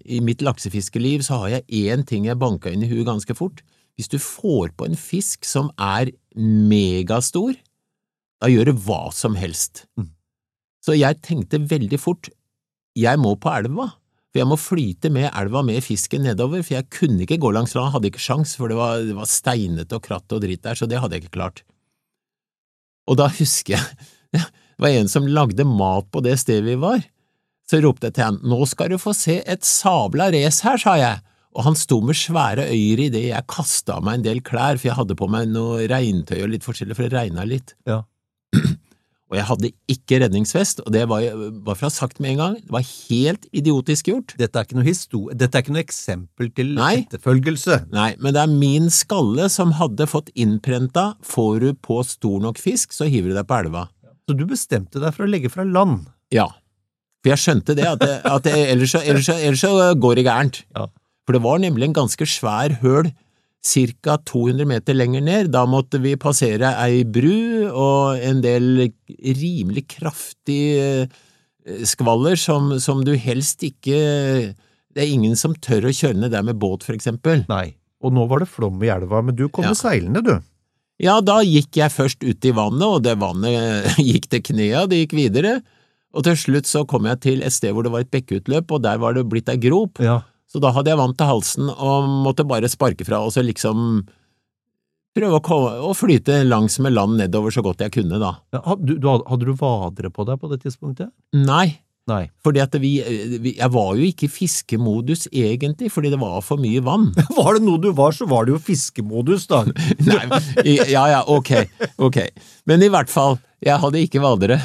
I 0.06 0.20
mitt 0.24 0.40
laksefiskeliv 0.46 1.24
så 1.26 1.40
har 1.42 1.50
jeg 1.58 1.66
én 1.92 2.06
ting 2.08 2.26
jeg 2.30 2.38
banka 2.40 2.72
inn 2.72 2.84
i 2.86 2.88
huet 2.92 3.06
ganske 3.10 3.36
fort. 3.36 3.62
Hvis 4.00 4.12
du 4.12 4.18
får 4.22 4.74
på 4.78 4.88
en 4.88 4.98
fisk 4.98 5.46
som 5.48 5.70
er 5.78 6.14
megastor, 6.36 7.56
da 8.42 8.50
gjør 8.50 8.72
det 8.72 8.78
hva 8.86 9.02
som 9.14 9.36
helst. 9.38 9.86
Mm. 10.00 10.12
Så 10.82 10.98
jeg 10.98 11.22
tenkte 11.26 11.62
veldig 11.70 12.00
fort 12.02 12.32
jeg 12.98 13.20
må 13.22 13.36
på 13.40 13.52
elva, 13.54 13.86
for 14.32 14.42
jeg 14.42 14.48
må 14.48 14.58
flyte 14.60 15.12
med 15.14 15.30
elva 15.30 15.62
med 15.64 15.84
fisken 15.84 16.26
nedover, 16.26 16.64
for 16.64 16.78
jeg 16.78 16.90
kunne 16.92 17.24
ikke 17.24 17.40
gå 17.40 17.52
langs 17.56 17.76
land, 17.76 17.92
hadde 17.94 18.10
ikke 18.10 18.24
sjans, 18.24 18.58
for 18.60 18.72
det 18.72 18.80
var, 18.80 19.04
det 19.04 19.16
var 19.16 19.30
steinete 19.30 19.96
og 19.96 20.04
kratt 20.08 20.36
og 20.36 20.44
dritt 20.44 20.64
der, 20.66 20.76
så 20.76 20.88
det 20.88 21.00
hadde 21.04 21.16
jeg 21.16 21.26
ikke 21.26 21.38
klart. 21.38 21.64
Og 23.12 23.20
da 23.20 23.30
husker 23.32 23.78
jeg 23.78 24.08
det 24.42 24.84
var 24.84 24.96
en 24.96 25.12
som 25.12 25.28
lagde 25.28 25.66
mat 25.68 26.08
på 26.12 26.24
det 26.26 26.38
stedet 26.42 26.66
vi 26.66 26.78
var. 26.80 27.04
Så 27.70 27.80
ropte 27.84 28.10
jeg 28.10 28.18
til 28.18 28.28
han, 28.28 28.40
nå 28.44 28.64
skal 28.68 28.92
du 28.92 28.98
få 29.00 29.14
se 29.16 29.38
et 29.48 29.68
sabla 29.68 30.32
race 30.34 30.64
her, 30.66 30.80
sa 30.80 30.96
jeg, 31.00 31.20
og 31.52 31.66
han 31.66 31.76
sto 31.76 32.00
med 32.06 32.16
svære 32.16 32.70
øyre 32.72 33.10
idet 33.10 33.26
jeg 33.28 33.48
kasta 33.52 33.98
av 33.98 34.06
meg 34.08 34.20
en 34.20 34.28
del 34.30 34.40
klær, 34.46 34.78
for 34.80 34.88
jeg 34.90 34.98
hadde 35.00 35.18
på 35.20 35.28
meg 35.32 35.50
noe 35.52 35.84
regntøy 35.92 36.40
og 36.44 36.54
litt 36.54 36.64
forskjellig, 36.68 36.96
for 36.98 37.08
det 37.08 37.18
regna 37.18 37.44
litt. 37.48 37.76
Ja. 37.90 38.04
Og 39.32 39.38
jeg 39.38 39.46
hadde 39.48 39.70
ikke 39.88 40.18
redningsvest, 40.26 40.82
og 40.84 40.90
det 40.92 41.06
var, 41.08 41.24
bare 41.64 41.78
for 41.80 41.86
å 41.86 41.88
ha 41.88 41.94
sagt 41.96 42.18
med 42.20 42.34
en 42.34 42.40
gang, 42.42 42.56
det 42.66 42.74
var 42.76 42.84
helt 42.84 43.46
idiotisk 43.56 44.10
gjort. 44.10 44.34
Dette 44.36 44.60
er 44.60 44.66
ikke 44.68 44.76
noe 44.76 44.84
histor- 44.84 45.38
Dette 45.40 45.56
er 45.56 45.64
ikke 45.64 45.72
noe 45.72 45.84
eksempel 45.86 46.50
til 46.52 46.74
Nei. 46.76 47.06
etterfølgelse. 47.06 47.78
Nei, 47.96 48.10
men 48.20 48.36
det 48.36 48.42
er 48.44 48.52
min 48.52 48.90
skalle 48.92 49.48
som 49.54 49.72
hadde 49.80 50.10
fått 50.12 50.34
innprenta, 50.36 51.14
får 51.24 51.62
du 51.64 51.70
på 51.80 52.02
stor 52.04 52.44
nok 52.44 52.60
fisk, 52.60 52.92
så 52.92 53.08
hiver 53.08 53.32
du 53.32 53.38
deg 53.40 53.48
på 53.48 53.62
elva. 53.62 53.86
Så 54.28 54.36
du 54.36 54.44
bestemte 54.52 55.00
deg 55.00 55.16
for 55.16 55.24
å 55.24 55.32
legge 55.32 55.54
fra 55.54 55.64
land. 55.64 56.10
Ja, 56.36 56.50
for 57.22 57.32
jeg 57.32 57.40
skjønte 57.40 57.76
det, 57.78 57.86
at, 57.86 58.02
det, 58.02 58.14
at 58.26 58.44
det, 58.48 58.54
ellers, 58.74 58.92
så, 58.96 59.00
ellers, 59.06 59.28
så, 59.30 59.36
ellers 59.38 59.62
så 59.62 59.72
går 60.02 60.20
det 60.20 60.24
gærent. 60.26 60.62
Ja. 60.76 60.88
For 61.32 61.38
det 61.40 61.46
var 61.46 61.62
nemlig 61.64 61.86
en 61.88 61.94
ganske 61.96 62.26
svær 62.28 62.74
høl 62.82 63.08
ca. 63.64 64.18
200 64.28 64.66
meter 64.68 64.98
lenger 64.98 65.22
ned. 65.24 65.52
Da 65.54 65.62
måtte 65.70 66.02
vi 66.04 66.18
passere 66.20 66.74
ei 66.84 67.06
bru 67.08 67.70
og 67.72 68.20
en 68.20 68.42
del 68.44 68.90
rimelig 69.24 69.86
kraftig 69.96 70.58
eh, 70.82 71.22
skvaller 71.88 72.36
som, 72.36 72.74
som 72.84 73.06
du 73.06 73.14
helst 73.16 73.64
ikke 73.64 74.00
Det 74.92 75.06
er 75.06 75.08
ingen 75.14 75.38
som 75.40 75.54
tør 75.56 75.88
å 75.88 75.94
kjøre 75.96 76.18
ned 76.20 76.34
der 76.36 76.44
med 76.44 76.58
båt, 76.60 76.84
for 76.84 76.98
eksempel. 76.98 77.46
Nei. 77.48 77.78
Og 78.04 78.12
nå 78.12 78.26
var 78.28 78.42
det 78.44 78.50
flom 78.52 78.82
i 78.84 78.90
elva, 78.92 79.22
men 79.24 79.38
du 79.40 79.46
kom 79.48 79.64
Ja. 79.64 79.72
seilende, 79.78 80.20
du. 80.26 80.34
Ja, 81.00 81.22
da 81.24 81.38
gikk 81.48 81.78
jeg 81.80 81.94
først 81.96 82.26
ut 82.26 82.44
i 82.44 82.52
vannet, 82.52 82.84
og 82.84 83.04
det 83.06 83.14
vannet 83.22 83.88
gikk 84.12 84.28
til 84.34 84.42
knea, 84.52 84.84
det 84.90 85.06
gikk 85.06 85.16
videre, 85.16 85.62
og 86.12 86.26
til 86.28 86.36
slutt 86.36 86.68
så 86.68 86.84
kom 86.84 87.08
jeg 87.08 87.22
til 87.24 87.40
et 87.46 87.56
sted 87.56 87.72
hvor 87.72 87.88
det 87.88 87.94
var 87.94 88.04
et 88.04 88.12
bekkeutløp, 88.12 88.74
og 88.76 88.84
der 88.84 89.00
var 89.00 89.16
det 89.16 89.24
blitt 89.32 89.48
ei 89.54 89.56
grop, 89.64 90.02
Ja. 90.04 90.18
Så 90.52 90.60
da 90.60 90.74
hadde 90.76 90.92
jeg 90.92 91.00
vann 91.00 91.14
til 91.16 91.30
halsen 91.30 91.70
og 91.72 92.10
måtte 92.26 92.44
bare 92.48 92.68
sparke 92.72 93.06
fra, 93.08 93.22
og 93.24 93.32
så 93.32 93.44
liksom 93.48 94.02
prøve 95.16 95.38
å, 95.40 95.44
komme, 95.44 95.72
å 95.84 95.92
flyte 95.96 96.42
langs 96.48 96.78
med 96.84 96.94
land 96.96 97.18
nedover 97.20 97.52
så 97.56 97.64
godt 97.66 97.82
jeg 97.84 97.92
kunne, 97.98 98.20
da. 98.22 98.34
Ja, 98.56 98.62
had- 98.68 98.84
du, 98.88 98.94
du, 98.98 99.08
hadde- 99.12 99.28
hadde 99.32 99.48
du 99.50 99.56
vadere 99.60 100.12
på 100.16 100.26
deg 100.28 100.40
på 100.40 100.52
det 100.52 100.62
tidspunktet? 100.64 101.10
Nei, 101.36 101.80
Nei. 102.12 102.24
fordi 102.44 102.62
at 102.64 102.76
vi, 102.82 102.94
vi 103.44 103.54
jeg 103.60 103.72
var 103.76 103.92
jo 104.00 104.08
ikke 104.08 104.28
i 104.28 104.32
fiskemodus 104.32 105.28
egentlig, 105.32 105.92
fordi 105.94 106.12
det 106.14 106.20
var 106.22 106.40
for 106.44 106.60
mye 106.64 106.80
vann. 106.84 107.10
Var 107.38 107.60
det 107.60 107.64
noe 107.68 107.80
du 107.84 107.92
var, 107.96 108.16
så 108.16 108.28
var 108.32 108.48
det 108.48 108.56
jo 108.56 108.62
fiskemodus, 108.64 109.48
da. 109.52 109.64
Nei, 109.68 110.24
ja 110.92 111.04
ja, 111.12 111.22
ok, 111.28 111.52
ok. 112.08 112.22
Men 112.72 112.84
i 112.88 112.92
hvert 112.92 113.12
fall, 113.12 113.38
jeg 113.64 113.80
hadde 113.84 114.02
ikke 114.08 114.24
vadere. 114.24 114.58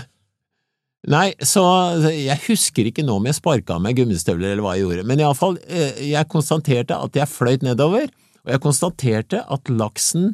Nei, 1.06 1.28
så 1.38 1.62
jeg 2.10 2.38
husker 2.48 2.88
ikke 2.90 3.04
nå 3.06 3.20
om 3.20 3.26
jeg 3.28 3.36
sparka 3.38 3.76
av 3.76 3.82
meg 3.84 3.94
gummistøvler 4.00 4.52
eller 4.54 4.64
hva 4.64 4.72
jeg 4.74 4.82
gjorde, 4.86 5.04
men 5.06 5.22
iallfall, 5.22 5.58
jeg 6.02 6.26
konstaterte 6.32 6.96
at 6.98 7.18
jeg 7.20 7.30
fløyt 7.30 7.62
nedover, 7.66 8.08
og 8.46 8.52
jeg 8.54 8.62
konstaterte 8.64 9.42
at 9.46 9.70
laksen 9.70 10.32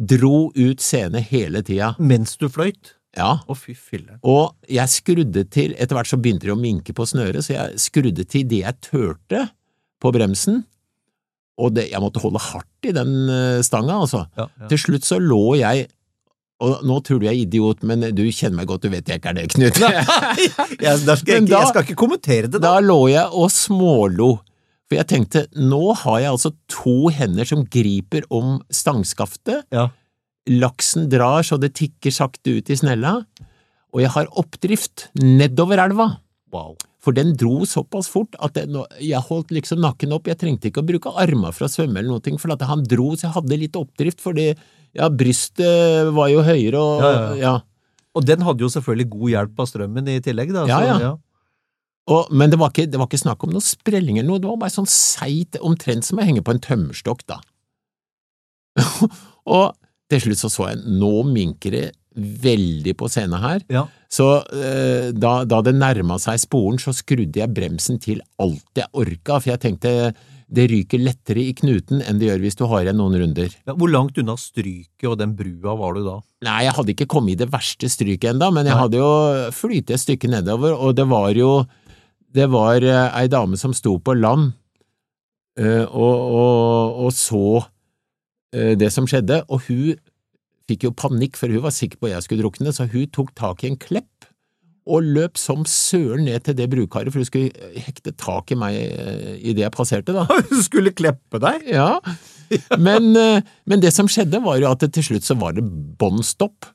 dro 0.00 0.48
ut 0.56 0.80
sene 0.82 1.20
hele 1.22 1.60
tida. 1.64 1.92
Mens 2.00 2.36
du 2.40 2.48
fløyt. 2.52 2.94
Ja, 3.14 3.36
Å, 3.46 3.54
fy 3.54 3.76
filler'n. 3.78 4.18
og 4.26 4.56
jeg 4.66 4.90
skrudde 4.90 5.44
til, 5.46 5.76
etter 5.78 5.94
hvert 5.94 6.08
så 6.10 6.16
begynte 6.18 6.48
det 6.48 6.54
å 6.56 6.58
minke 6.58 6.90
på 6.96 7.04
snøret, 7.06 7.44
så 7.46 7.52
jeg 7.54 7.82
skrudde 7.84 8.24
til 8.26 8.42
det 8.50 8.64
jeg 8.64 8.80
turte 8.82 9.44
på 10.02 10.10
bremsen, 10.16 10.64
og 11.62 11.76
det, 11.76 11.84
jeg 11.92 12.02
måtte 12.02 12.18
holde 12.24 12.40
hardt 12.42 12.88
i 12.88 12.90
den 12.96 13.12
eh, 13.30 13.60
stanga, 13.62 14.00
altså. 14.02 14.24
Ja, 14.34 14.48
ja. 14.58 14.70
Til 14.72 14.80
slutt 14.82 15.06
så 15.06 15.20
lå 15.22 15.38
jeg 15.60 15.86
og 16.62 16.84
nå 16.86 17.00
tror 17.04 17.18
du 17.20 17.26
jeg 17.26 17.34
er 17.34 17.42
idiot, 17.46 17.82
men 17.82 18.00
du 18.14 18.22
kjenner 18.30 18.60
meg 18.60 18.68
godt, 18.70 18.84
du 18.86 18.92
vet 18.92 19.08
jeg 19.10 19.18
ikke 19.18 19.32
er 19.32 19.38
det, 19.40 19.48
Knut. 19.54 19.78
Jeg, 20.84 21.00
der 21.04 21.16
skal 21.18 21.32
jeg, 21.32 21.42
ikke, 21.42 21.50
da- 21.50 21.58
jeg 21.60 21.68
skal 21.72 21.82
ikke 21.86 21.96
kommentere 21.98 22.46
det, 22.48 22.60
da. 22.62 22.74
Da 22.76 22.80
lå 22.84 22.98
jeg 23.10 23.26
og 23.34 23.50
smålo, 23.52 24.28
for 24.88 24.98
jeg 25.00 25.08
tenkte 25.10 25.42
nå 25.56 25.80
har 26.04 26.20
jeg 26.22 26.30
altså 26.30 26.52
to 26.70 26.94
hender 27.14 27.48
som 27.48 27.64
griper 27.66 28.26
om 28.30 28.60
stangskaftet, 28.70 29.64
Ja. 29.74 29.88
laksen 30.48 31.08
drar 31.10 31.42
så 31.46 31.56
det 31.60 31.72
tikker 31.78 32.12
sakte 32.12 32.58
ut 32.58 32.70
i 32.70 32.76
snella, 32.76 33.16
og 33.94 34.00
jeg 34.02 34.10
har 34.14 34.26
oppdrift 34.36 35.08
nedover 35.22 35.80
elva. 35.86 36.08
Wow. 36.52 36.76
For 37.04 37.12
den 37.16 37.34
dro 37.36 37.64
såpass 37.68 38.06
fort 38.08 38.36
at 38.42 38.54
det, 38.56 38.68
jeg 39.04 39.20
holdt 39.26 39.50
liksom 39.52 39.80
nakken 39.84 40.12
opp, 40.16 40.28
jeg 40.30 40.38
trengte 40.40 40.70
ikke 40.70 40.80
å 40.84 40.88
bruke 40.88 41.12
armer 41.20 41.52
for 41.52 41.66
å 41.66 41.72
svømme 41.72 41.98
eller 42.00 42.14
noe, 42.14 42.38
for 42.40 42.54
at 42.54 42.62
han 42.68 42.84
dro 42.88 43.10
så 43.16 43.26
jeg 43.28 43.34
hadde 43.36 43.58
litt 43.60 43.76
oppdrift, 43.76 44.22
fordi 44.24 44.52
ja, 44.94 45.08
brystet 45.10 46.10
var 46.16 46.28
jo 46.32 46.42
høyere 46.46 46.80
og 46.80 47.02
Ja, 47.04 47.10
ja, 47.12 47.20
ja. 47.20 47.36
ja. 47.44 47.54
Og 48.14 48.22
den 48.28 48.44
hadde 48.46 48.62
jo 48.62 48.68
selvfølgelig 48.70 49.08
god 49.10 49.30
hjelp 49.32 49.62
av 49.64 49.66
strømmen 49.66 50.08
i 50.12 50.20
tillegg, 50.22 50.52
da. 50.54 50.66
Ja, 50.70 50.76
så, 50.78 50.98
ja. 51.02 51.12
Og, 52.14 52.28
men 52.36 52.52
det 52.52 52.58
var, 52.60 52.70
ikke, 52.70 52.84
det 52.92 52.98
var 53.00 53.08
ikke 53.08 53.22
snakk 53.24 53.42
om 53.46 53.50
noe 53.54 53.64
sprelling 53.64 54.20
eller 54.20 54.28
noe, 54.28 54.42
det 54.42 54.46
var 54.50 54.60
bare 54.60 54.74
sånn 54.74 54.86
seigt, 54.90 55.56
omtrent 55.64 56.04
som 56.06 56.20
å 56.20 56.26
henge 56.26 56.44
på 56.44 56.52
en 56.54 56.60
tømmerstokk, 56.62 57.24
da. 57.26 57.40
og 59.56 59.74
til 60.12 60.20
slutt 60.26 60.40
så 60.42 60.50
så 60.52 60.66
jeg, 60.70 60.82
nå 61.00 61.12
minker 61.30 61.74
det 61.74 61.84
veldig 62.44 62.92
på 63.00 63.08
scenen 63.10 63.40
her, 63.42 63.64
Ja. 63.72 63.86
så 64.12 64.28
eh, 64.54 65.08
da, 65.16 65.40
da 65.48 65.58
det 65.66 65.72
nærma 65.74 66.20
seg 66.22 66.38
sporen, 66.44 66.78
så 66.78 66.94
skrudde 66.94 67.40
jeg 67.40 67.50
bremsen 67.56 67.98
til 68.02 68.20
alt 68.38 68.78
jeg 68.78 68.86
orka, 68.94 69.40
for 69.40 69.50
jeg 69.50 69.62
tenkte 69.64 69.94
det 70.54 70.66
ryker 70.70 71.02
lettere 71.02 71.42
i 71.42 71.54
knuten 71.56 72.02
enn 72.04 72.20
det 72.20 72.28
gjør 72.28 72.42
hvis 72.44 72.58
du 72.58 72.64
har 72.70 72.84
igjen 72.84 72.98
noen 73.00 73.16
runder. 73.20 73.54
Ja, 73.66 73.74
hvor 73.74 73.90
langt 73.90 74.18
unna 74.20 74.36
stryket 74.40 75.08
og 75.10 75.18
den 75.20 75.34
brua 75.38 75.74
var 75.78 75.96
du 75.96 76.04
da? 76.06 76.18
Nei, 76.46 76.60
jeg 76.66 76.76
hadde 76.76 76.94
ikke 76.94 77.08
kommet 77.10 77.34
i 77.34 77.40
det 77.42 77.50
verste 77.52 77.90
stryket 77.90 78.34
enda, 78.34 78.50
men 78.54 78.68
jeg 78.68 78.76
Nei. 78.76 78.82
hadde 78.82 79.00
jo 79.00 79.10
flytet 79.56 79.96
et 79.96 80.04
stykke 80.04 80.30
nedover, 80.30 80.76
og 80.76 80.94
det 80.98 81.08
var 81.10 81.32
jo 81.38 81.50
det 82.34 82.48
var 82.50 82.82
eh, 82.82 83.18
ei 83.20 83.28
dame 83.30 83.58
som 83.58 83.74
sto 83.76 83.94
på 84.02 84.16
land 84.18 84.50
eh, 85.60 85.84
og, 85.84 86.16
og, 86.40 87.04
og 87.06 87.12
så 87.14 87.44
eh, 88.54 88.74
det 88.78 88.90
som 88.94 89.06
skjedde, 89.10 89.44
og 89.48 89.68
hun 89.68 89.94
fikk 90.68 90.88
jo 90.88 90.94
panikk, 90.96 91.38
for 91.38 91.52
hun 91.52 91.62
var 91.66 91.74
sikker 91.76 92.00
på 92.00 92.08
at 92.08 92.16
jeg 92.16 92.26
skulle 92.26 92.44
drukne, 92.44 92.72
så 92.74 92.88
hun 92.90 93.10
tok 93.12 93.34
tak 93.38 93.62
i 93.62 93.70
en 93.70 93.78
klepp 93.80 94.13
og 94.84 95.06
løp 95.16 95.38
som 95.40 95.64
søren 95.68 96.26
ned 96.28 96.44
til 96.44 96.56
det 96.58 96.68
brukaret, 96.72 97.08
for 97.12 97.22
hun 97.22 97.28
skulle 97.28 97.70
hekte 97.86 98.12
tak 98.20 98.52
i 98.52 98.58
meg 98.58 98.76
eh, 98.76 99.34
idet 99.40 99.64
jeg 99.64 99.74
passerte, 99.74 100.14
da. 100.16 100.26
Du 100.50 100.60
skulle 100.64 100.92
kleppe 100.96 101.40
deg? 101.42 101.64
Ja, 101.72 101.96
men, 102.76 103.14
eh, 103.16 103.40
men 103.64 103.80
det 103.84 103.94
som 103.96 104.10
skjedde 104.10 104.42
var 104.44 104.60
jo 104.60 104.68
at 104.70 104.84
det 104.84 104.92
til 104.98 105.08
slutt 105.08 105.28
så 105.28 105.38
var 105.40 105.56
det 105.56 105.64
bånn 105.64 106.20
stopp, 106.24 106.68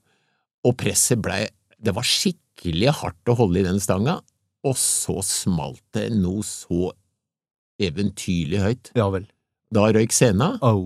og 0.66 0.76
presset 0.76 1.22
blei 1.24 1.46
Det 1.80 1.94
var 1.96 2.04
skikkelig 2.04 2.92
hardt 2.98 3.32
å 3.32 3.38
holde 3.40 3.62
i 3.62 3.68
den 3.68 3.80
stanga, 3.84 4.18
og 4.66 4.76
så 4.76 5.22
smalt 5.24 5.84
det 5.96 6.10
noe 6.18 6.44
så 6.44 6.90
eventyrlig 7.80 8.60
høyt. 8.60 8.92
Ja 9.00 9.08
vel. 9.14 9.30
Da 9.72 9.86
røyk 9.94 10.12
scena, 10.12 10.56
Au. 10.66 10.82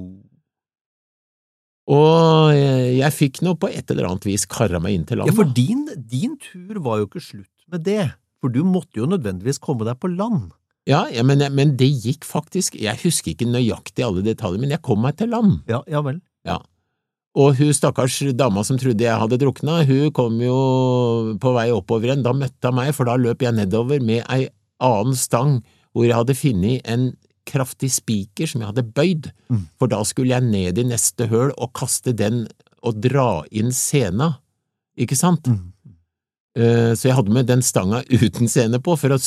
Og 1.91 2.53
jeg, 2.55 2.97
jeg 3.01 3.15
fikk 3.15 3.41
nå 3.43 3.55
på 3.59 3.67
et 3.67 3.89
eller 3.91 4.07
annet 4.07 4.27
vis 4.27 4.45
karra 4.47 4.79
meg 4.79 4.95
inn 4.95 5.07
til 5.07 5.19
land. 5.19 5.31
Ja, 5.31 5.35
for 5.35 5.49
din, 5.51 5.87
din 5.97 6.37
tur 6.39 6.79
var 6.85 7.01
jo 7.01 7.09
ikke 7.09 7.23
slutt 7.23 7.65
med 7.71 7.83
det. 7.87 8.13
For 8.43 8.51
du 8.51 8.61
måtte 8.67 8.99
jo 8.99 9.07
nødvendigvis 9.07 9.59
komme 9.63 9.87
deg 9.87 9.99
på 9.99 10.11
land. 10.11 10.51
Ja, 10.89 11.05
ja 11.11 11.23
men, 11.27 11.43
men 11.55 11.77
det 11.79 11.87
gikk 12.03 12.25
faktisk 12.27 12.75
Jeg 12.75 12.99
husker 13.05 13.31
ikke 13.31 13.47
nøyaktig 13.47 14.03
alle 14.03 14.23
detaljer, 14.25 14.59
men 14.59 14.73
jeg 14.75 14.83
kom 14.83 15.03
meg 15.03 15.17
til 15.19 15.31
land. 15.31 15.61
Ja, 15.71 15.79
ja 15.91 16.03
vel. 16.03 16.19
Ja. 16.47 16.59
Og 17.39 17.57
hun 17.57 17.71
stakkars 17.73 18.19
dama 18.37 18.61
som 18.67 18.77
trodde 18.77 19.03
jeg 19.03 19.19
hadde 19.19 19.39
drukna, 19.41 19.81
hun 19.87 20.11
kom 20.15 20.37
jo 20.43 20.57
på 21.41 21.53
vei 21.55 21.69
oppover 21.73 22.11
igjen. 22.11 22.25
Da 22.25 22.35
møtte 22.37 22.69
hun 22.69 22.77
meg, 22.77 22.91
for 22.95 23.09
da 23.09 23.17
løp 23.19 23.43
jeg 23.43 23.57
nedover 23.57 24.03
med 24.03 24.21
ei 24.27 24.45
annen 24.83 25.17
stang 25.17 25.61
hvor 25.93 26.07
jeg 26.07 26.17
hadde 26.17 26.35
funnet 26.37 26.87
en 26.89 27.11
kraftig 27.53 27.91
spiker 27.93 28.49
som 28.49 28.63
jeg 28.63 28.71
hadde 28.73 28.87
bøyd, 28.97 29.29
Mm. 29.53 29.67
for 29.77 29.87
da 29.91 30.01
skulle 30.09 30.33
jeg 30.33 30.43
ned 30.49 30.77
i 30.81 30.83
neste 30.89 31.27
høl 31.29 31.51
og 31.57 31.73
kaste 31.77 32.13
den 32.17 32.47
og 32.83 32.97
dra 32.99 33.43
inn 33.51 33.69
sena, 33.71 34.31
ikke 34.97 35.15
sant? 35.15 35.45
Mm. 35.47 35.69
Så 36.53 37.07
jeg 37.07 37.15
hadde 37.17 37.33
med 37.33 37.47
den 37.49 37.63
stanga 37.65 38.03
uten 38.13 38.45
sene 38.51 38.77
på 38.83 38.93
for 39.01 39.15
å 39.15 39.17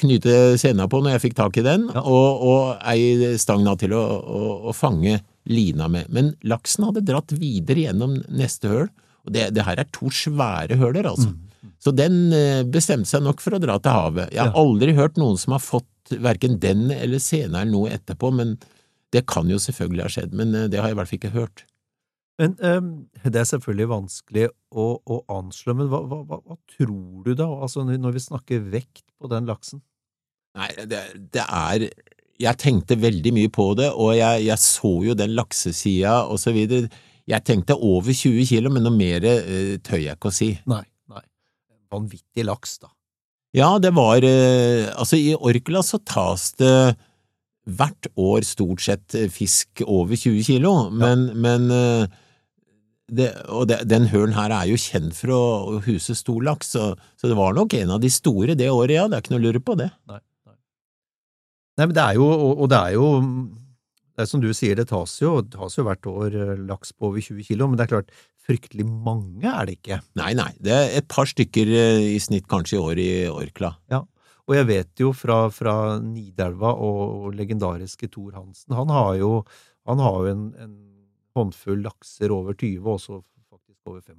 knyte 0.00 0.56
sena 0.60 0.86
på 0.88 1.02
når 1.04 1.18
jeg 1.18 1.22
fikk 1.26 1.34
tak 1.36 1.58
i 1.60 1.64
den, 1.66 1.82
Ja. 1.92 2.00
og, 2.00 2.40
og 2.48 2.78
ei 2.88 3.34
stang 3.36 3.66
til 3.76 3.92
å, 3.92 4.00
å, 4.22 4.40
å 4.70 4.72
fange 4.72 5.18
lina 5.52 5.88
med. 5.92 6.08
Men 6.08 6.30
laksen 6.48 6.86
hadde 6.88 7.04
dratt 7.04 7.34
videre 7.36 7.84
gjennom 7.90 8.16
neste 8.32 8.70
høl, 8.72 8.88
og 9.26 9.34
det, 9.36 9.50
det 9.52 9.66
her 9.66 9.82
er 9.84 9.90
to 9.92 10.08
svære 10.08 10.78
høler, 10.80 11.04
altså. 11.12 11.28
Mm. 11.34 11.48
Så 11.82 11.92
den 11.94 12.16
eh, 12.32 12.62
bestemte 12.64 13.10
seg 13.10 13.22
nok 13.26 13.42
for 13.42 13.58
å 13.58 13.60
dra 13.60 13.76
til 13.82 13.92
havet. 13.92 14.32
Jeg 14.32 14.40
har 14.40 14.52
Ja. 14.54 14.62
aldri 14.62 14.94
hørt 14.96 15.18
noen 15.20 15.36
som 15.38 15.52
har 15.52 15.60
fått 15.60 15.84
verken 16.22 16.58
den 16.62 16.90
eller 16.94 17.22
senere 17.22 17.64
eller 17.64 17.74
noe 17.74 17.92
etterpå, 17.94 18.32
men 18.34 18.56
det 19.12 19.26
kan 19.28 19.50
jo 19.50 19.60
selvfølgelig 19.60 20.06
ha 20.06 20.12
skjedd, 20.12 20.34
men 20.36 20.54
eh, 20.56 20.68
det 20.72 20.80
har 20.80 20.90
jeg 20.90 20.96
i 20.96 21.00
hvert 21.00 21.10
fall 21.10 21.20
ikke 21.20 21.36
hørt. 21.36 21.64
Men 22.40 22.54
um, 22.64 22.90
det 23.22 23.38
er 23.38 23.48
selvfølgelig 23.50 23.88
vanskelig 23.90 24.46
å, 24.72 24.86
å 25.04 25.18
anslå, 25.34 25.74
men 25.78 25.90
hva, 25.92 26.00
hva, 26.08 26.22
hva, 26.26 26.38
hva 26.40 26.56
tror 26.72 27.26
du 27.26 27.34
da, 27.38 27.46
altså 27.46 27.84
når 27.84 28.16
vi 28.16 28.24
snakker 28.24 28.64
vekt 28.72 29.04
på 29.20 29.28
den 29.30 29.46
laksen? 29.50 29.82
Nei, 30.58 30.68
det, 30.88 31.00
det 31.32 31.44
er 31.44 31.86
Jeg 32.42 32.58
tenkte 32.60 32.98
veldig 33.00 33.32
mye 33.36 33.52
på 33.52 33.68
det, 33.78 33.90
og 33.92 34.14
jeg, 34.16 34.46
jeg 34.48 34.64
så 34.64 34.94
jo 35.06 35.16
den 35.16 35.36
laksesida 35.36 36.22
og 36.24 36.40
så 36.40 36.52
videre. 36.56 36.88
Jeg 37.28 37.44
tenkte 37.46 37.76
over 37.76 38.10
20 38.10 38.48
kilo, 38.48 38.72
men 38.72 38.84
noe 38.88 38.96
mer 38.96 39.28
uh, 39.28 39.76
tør 39.84 40.00
jeg 40.00 40.16
ikke 40.16 40.32
å 40.32 40.34
si. 40.40 40.50
Nei, 40.72 40.82
nei. 41.12 41.22
Vanvittig 41.92 42.48
laks, 42.48 42.80
da. 42.82 42.90
Ja, 43.56 43.76
det 43.78 43.92
var 43.96 44.24
eh, 44.24 44.88
Altså, 44.96 45.18
i 45.20 45.34
Orkla 45.36 45.82
så 45.84 46.00
tas 46.00 46.52
det 46.60 46.96
hvert 47.62 48.08
år 48.18 48.42
stort 48.42 48.82
sett 48.82 49.14
eh, 49.14 49.28
fisk 49.30 49.84
over 49.86 50.18
20 50.18 50.42
kilo, 50.48 50.72
men, 50.90 51.28
men 51.38 51.68
eh, 51.70 52.16
det, 53.12 53.28
og 53.52 53.68
det, 53.70 53.84
den 53.86 54.08
hølen 54.10 54.34
her 54.34 54.50
er 54.56 54.66
jo 54.72 54.80
kjent 54.80 55.14
for 55.14 55.34
å, 55.36 55.42
å 55.76 55.78
huse 55.84 56.16
stor 56.18 56.42
laks, 56.42 56.72
så, 56.74 56.88
så 57.20 57.30
det 57.30 57.38
var 57.38 57.54
nok 57.54 57.76
en 57.78 57.94
av 57.94 58.02
de 58.02 58.10
store 58.10 58.56
det 58.58 58.66
året, 58.72 58.96
ja, 58.96 59.06
det 59.06 59.18
er 59.18 59.22
ikke 59.22 59.36
noe 59.36 59.42
å 59.44 59.46
lure 59.46 59.62
på 59.62 59.76
det. 59.78 59.92
Nei, 60.10 60.18
nei. 60.48 60.56
Nei, 61.78 61.86
men 61.86 61.94
det 62.00 62.02
er 62.08 62.18
jo, 62.18 62.26
og, 62.32 62.64
og 62.64 62.72
det 62.72 62.80
er 62.80 62.96
jo 62.96 63.08
det 64.12 64.24
er 64.24 64.28
som 64.28 64.42
du 64.42 64.50
sier, 64.56 64.74
det 64.76 64.90
tas 64.90 65.14
jo, 65.22 65.36
det 65.44 65.54
tas 65.54 65.78
jo 65.78 65.86
hvert 65.86 66.08
år 66.10 66.34
laks 66.66 66.90
på 66.96 67.12
over 67.12 67.22
20 67.22 67.46
kilo, 67.46 67.70
men 67.70 67.78
det 67.78 67.86
er 67.86 67.94
klart, 67.94 68.10
fryktelig 68.46 68.86
mange 68.86 69.48
er 69.48 69.68
det 69.68 69.78
ikke. 69.78 70.00
Nei, 70.18 70.32
nei, 70.38 70.50
det 70.62 70.74
er 70.74 70.96
et 70.98 71.08
par 71.10 71.28
stykker 71.30 71.70
eh, 71.70 72.08
i 72.14 72.18
snitt 72.22 72.48
kanskje 72.50 72.78
i 72.78 72.82
år 72.82 73.02
i 73.02 73.10
Orkla. 73.30 73.74
Og 74.50 74.56
jeg 74.58 74.68
vet 74.68 75.00
jo 75.00 75.12
fra, 75.14 75.46
fra 75.54 75.74
Nidelva 76.02 76.72
og, 76.74 77.02
og 77.28 77.36
legendariske 77.38 78.10
Thor 78.10 78.34
Hansen, 78.34 78.74
han 78.74 78.90
har 78.90 79.14
jo, 79.20 79.36
han 79.88 80.02
har 80.02 80.18
jo 80.18 80.32
en, 80.34 80.48
en 80.58 80.74
håndfull 81.38 81.80
lakser 81.86 82.34
over 82.34 82.56
20, 82.58 82.82
og 82.82 82.96
også 82.96 83.20
faktisk 83.48 83.92
over 83.92 84.02
5, 84.02 84.18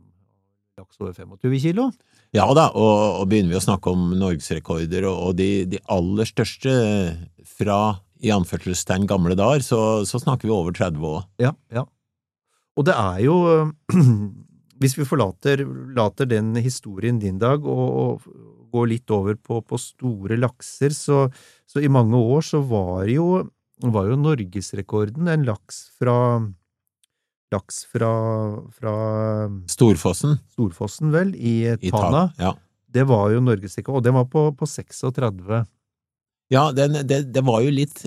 laks 0.79 1.01
over 1.03 1.13
25 1.13 1.59
kilo. 1.67 1.89
Ja 2.33 2.47
da, 2.55 2.69
og, 2.71 3.19
og 3.19 3.27
begynner 3.29 3.53
vi 3.53 3.59
å 3.59 3.65
snakke 3.67 3.91
om 3.93 4.13
norgesrekorder, 4.17 5.05
og, 5.11 5.19
og 5.27 5.37
de, 5.37 5.49
de 5.69 5.83
aller 5.93 6.29
største 6.29 6.73
fra 7.59 7.81
i 8.23 8.31
anførselstegn 8.31 9.05
gamle 9.09 9.35
dager, 9.35 9.61
så, 9.65 9.81
så 10.07 10.21
snakker 10.23 10.47
vi 10.47 10.55
over 10.55 10.73
30 10.75 11.03
år. 11.03 11.27
Ja, 11.43 11.51
ja. 11.75 11.83
Og 12.77 12.87
det 12.87 12.95
er 12.97 13.21
jo 13.25 13.37
Hvis 14.83 14.97
vi 14.97 15.05
forlater 15.07 15.61
later 15.95 16.27
den 16.27 16.57
historien 16.59 17.19
din, 17.21 17.37
Dag, 17.39 17.63
og, 17.63 17.85
og 18.03 18.73
går 18.73 18.89
litt 18.89 19.11
over 19.13 19.37
på, 19.39 19.61
på 19.63 19.77
store 19.79 20.35
lakser, 20.41 20.91
så, 20.97 21.27
så, 21.69 21.79
i 21.79 21.91
mange 21.93 22.17
år 22.17 22.43
så 22.43 22.59
var 22.67 23.05
jo, 23.07 23.45
var 23.85 24.09
jo 24.09 24.17
norgesrekorden 24.19 25.29
en 25.31 25.45
laks 25.47 25.85
fra 26.01 26.17
Laks 27.53 27.83
fra, 27.85 28.09
fra 28.73 28.93
Storfossen. 29.69 30.39
Storfossen, 30.55 31.11
vel, 31.13 31.35
i 31.37 31.59
I 31.69 31.91
Tana. 31.93 32.31
I 32.33 32.47
Ja. 32.47 32.55
Det 32.93 33.07
var 33.09 33.31
jo 33.33 33.41
norgesrekord, 33.41 34.01
og 34.01 34.03
den 34.05 34.13
var 34.13 34.25
på, 34.29 34.51
på 34.57 34.67
36. 34.69 35.63
Ja, 36.53 36.67
den, 36.77 36.99
det, 37.09 37.23
det 37.33 37.43
var 37.45 37.63
jo 37.65 37.71
litt 37.73 38.03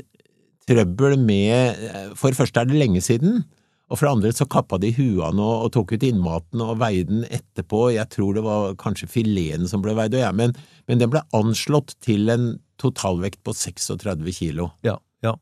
trøbbel 0.67 1.17
med 1.19 1.81
For 2.19 2.31
det 2.31 2.39
første 2.39 2.63
er 2.63 2.69
det 2.71 2.79
lenge 2.79 3.03
siden, 3.03 3.41
og 3.87 3.99
for 3.99 4.07
det 4.07 4.13
andre 4.17 4.33
så 4.35 4.47
kappa 4.51 4.79
de 4.83 4.91
huene 4.97 5.43
og, 5.43 5.67
og 5.67 5.73
tok 5.77 5.95
ut 5.95 6.07
innmaten 6.07 6.63
og 6.65 6.81
veide 6.81 7.11
den 7.13 7.27
etterpå. 7.31 7.85
Jeg 7.95 8.11
tror 8.11 8.35
det 8.35 8.43
var 8.47 8.75
kanskje 8.81 9.11
fileten 9.11 9.69
som 9.71 9.85
ble 9.85 9.95
veid, 9.99 10.17
ja, 10.19 10.33
men, 10.35 10.57
men 10.91 11.03
den 11.03 11.13
ble 11.13 11.23
anslått 11.37 11.95
til 12.03 12.33
en 12.33 12.57
totalvekt 12.83 13.45
på 13.47 13.55
36 13.55 14.27
kilo. 14.35 14.73
Ja, 14.87 14.99
ja. 15.25 15.37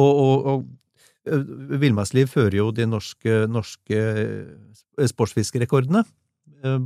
Og, 0.00 0.22
og, 0.24 0.48
og 0.48 0.64
Villmarksliv 1.80 2.28
fører 2.32 2.58
jo 2.58 2.70
de 2.74 2.88
norske, 2.88 3.44
norske 3.48 4.00
sportsfiskerekordene. 5.12 6.04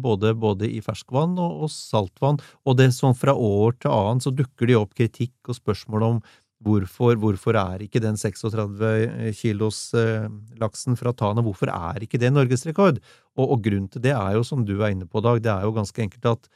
Både, 0.02 0.32
både 0.34 0.66
i 0.66 0.80
ferskvann 0.82 1.36
og, 1.38 1.64
og 1.66 1.70
saltvann. 1.70 2.40
Og 2.66 2.78
det 2.78 2.88
sånn 2.94 3.14
fra 3.18 3.34
år 3.34 3.76
til 3.78 3.94
annen 3.94 4.22
så 4.22 4.32
dukker 4.34 4.66
det 4.66 4.78
opp 4.78 4.96
kritikk 4.98 5.50
og 5.50 5.58
spørsmål 5.58 6.06
om 6.06 6.20
hvorfor, 6.64 7.18
hvorfor 7.20 7.58
er 7.60 7.84
ikke 7.84 8.02
den 8.02 8.16
36 8.18 9.32
kilos 9.38 9.78
eh, 9.98 10.26
laksen 10.58 10.98
fra 10.98 11.12
Tana, 11.14 11.44
hvorfor 11.44 11.70
er 11.70 12.02
ikke 12.02 12.20
det 12.20 12.32
norgesrekord? 12.34 12.98
Og, 13.38 13.44
og 13.44 13.62
grunnen 13.64 13.88
til 13.92 14.02
det 14.04 14.14
er 14.16 14.34
jo, 14.38 14.44
som 14.46 14.64
du 14.66 14.76
er 14.80 14.94
inne 14.94 15.06
på, 15.06 15.22
Dag, 15.24 15.42
det 15.44 15.52
er 15.52 15.66
jo 15.66 15.76
ganske 15.76 16.02
enkelt 16.02 16.32
at 16.34 16.50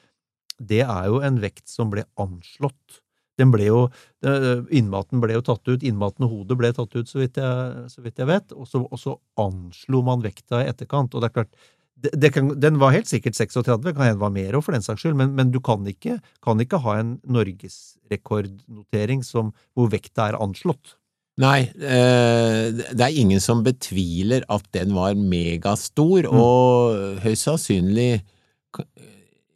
det 0.63 0.83
er 0.85 1.09
jo 1.11 1.23
en 1.25 1.39
vekt 1.43 1.71
som 1.71 1.91
ble 1.91 2.05
anslått. 2.21 3.03
Den 3.41 3.51
ble 3.55 3.67
jo, 3.67 3.85
Innmaten 4.75 5.23
ble 5.23 5.39
jo 5.39 5.45
tatt 5.47 5.67
ut, 5.71 5.83
innmaten 5.83 6.27
og 6.27 6.35
hodet 6.35 6.59
ble 6.61 6.73
tatt 6.77 6.93
ut, 6.95 7.09
så 7.09 7.23
vidt 7.23 7.41
jeg, 7.41 7.87
så 7.91 8.05
vidt 8.05 8.21
jeg 8.21 8.29
vet, 8.29 8.53
og 8.55 8.69
så, 8.69 8.83
og 8.85 9.01
så 9.01 9.17
anslo 9.41 10.03
man 10.07 10.23
vekta 10.25 10.61
i 10.63 10.69
etterkant. 10.71 11.15
Og 11.15 11.23
det 11.23 11.31
er 11.31 11.39
klart, 11.41 11.57
kan, 12.35 12.61
den 12.61 12.79
var 12.81 12.91
helt 12.95 13.09
sikkert 13.11 13.37
36, 13.39 13.93
kan 13.93 14.07
hende 14.07 14.21
var 14.23 14.33
mer 14.35 14.53
òg, 14.59 14.65
for 14.67 14.73
den 14.77 14.83
saks 14.85 15.01
skyld, 15.05 15.17
men, 15.19 15.35
men 15.39 15.51
du 15.55 15.61
kan 15.65 15.87
ikke, 15.89 16.19
kan 16.45 16.61
ikke 16.63 16.81
ha 16.85 16.99
en 17.01 17.21
norgesrekordnotering 17.25 19.23
som, 19.27 19.53
hvor 19.75 19.91
vekta 19.93 20.29
er 20.31 20.41
anslått. 20.43 20.97
Nei, 21.41 21.63
eh, 21.81 22.69
det 22.93 23.01
er 23.01 23.17
ingen 23.17 23.41
som 23.41 23.63
betviler 23.65 24.45
at 24.53 24.67
den 24.77 24.93
var 24.95 25.15
megastor, 25.17 26.29
Mm. 26.29 26.37
og 26.37 27.21
høyst 27.25 27.49
sannsynlig 27.49 28.23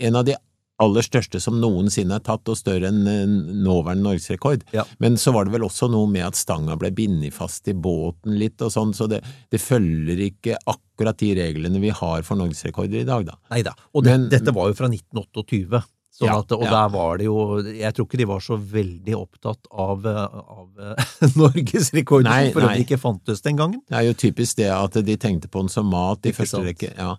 en 0.01 0.17
av 0.17 0.25
de 0.25 0.35
aller 0.83 1.05
største 1.05 1.41
som 1.41 1.59
noensinne 1.61 2.19
er 2.19 2.25
tatt, 2.25 2.49
og 2.53 2.59
større 2.59 2.91
enn 2.91 3.07
eh, 3.09 3.25
nåværende 3.65 4.05
norgesrekord. 4.05 4.67
Ja. 4.77 4.85
Men 5.03 5.17
så 5.21 5.33
var 5.37 5.47
det 5.47 5.55
vel 5.57 5.67
også 5.67 5.89
noe 5.93 6.09
med 6.11 6.27
at 6.27 6.39
stanga 6.39 6.77
ble 6.81 6.93
bindet 6.97 7.37
fast 7.37 7.69
i 7.71 7.75
båten 7.75 8.37
litt 8.41 8.63
og 8.65 8.73
sånn, 8.75 8.95
så 8.97 9.09
det, 9.11 9.23
det 9.53 9.63
følger 9.63 10.21
ikke 10.29 10.59
akkurat 10.69 11.19
de 11.23 11.33
reglene 11.39 11.83
vi 11.83 11.93
har 11.95 12.25
for 12.27 12.39
norgesrekorder 12.41 13.03
i 13.03 13.09
dag, 13.09 13.29
da. 13.29 13.37
Nei 13.55 13.63
da. 13.67 13.77
Og 13.95 14.05
det, 14.07 14.17
Men- 14.17 14.31
dette 14.33 14.55
var 14.57 14.73
jo 14.73 14.79
fra 14.79 14.91
1928. 14.93 15.85
Sånn 16.17 16.33
at, 16.33 16.53
og 16.57 16.63
ja. 16.65 16.71
der 16.73 16.93
var 16.95 17.19
det 17.21 17.27
jo 17.27 17.59
Jeg 17.61 17.93
tror 17.93 18.07
ikke 18.07 18.17
de 18.17 18.25
var 18.25 18.41
så 18.41 18.57
veldig 18.57 19.17
opptatt 19.19 19.67
av, 19.69 20.07
av 20.09 20.95
norgesrekorden, 21.43 22.31
som 22.31 22.55
for 22.55 22.65
øvrig 22.65 22.87
ikke 22.87 22.97
fantes 23.03 23.45
den 23.45 23.59
gangen. 23.61 23.83
Det 23.85 23.99
er 23.99 24.07
jo 24.07 24.15
typisk 24.17 24.57
det 24.63 24.71
at 24.73 24.97
de 25.05 25.17
tenkte 25.21 25.51
på 25.53 25.61
den 25.61 25.69
som 25.69 25.91
mat 25.93 26.25
i 26.25 26.33
første 26.33 26.63
rekke. 26.65 26.95
Ja. 26.97 27.19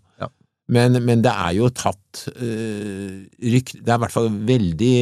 Men, 0.68 1.00
men 1.08 1.22
det 1.24 1.32
er 1.32 1.54
jo 1.56 1.70
tatt 1.72 2.26
øh, 2.36 3.24
rykt, 3.40 3.78
Det 3.80 3.88
er 3.88 3.96
i 3.96 4.02
hvert 4.04 4.16
fall 4.16 4.28
veldig 4.50 4.96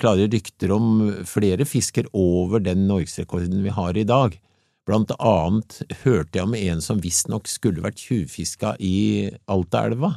klare 0.00 0.26
rykter 0.26 0.74
om 0.74 1.04
flere 1.28 1.66
fisker 1.68 2.08
over 2.18 2.64
den 2.64 2.88
norgesrekorden 2.88 3.62
vi 3.62 3.74
har 3.74 3.94
i 3.94 4.06
dag. 4.08 4.34
Blant 4.84 5.14
annet 5.16 5.78
hørte 6.02 6.40
jeg 6.40 6.44
om 6.44 6.58
en 6.58 6.82
som 6.84 7.00
visstnok 7.00 7.46
skulle 7.48 7.84
vært 7.84 8.02
tjuvfiska 8.02 8.74
i 8.82 9.30
Altaelva. 9.48 10.16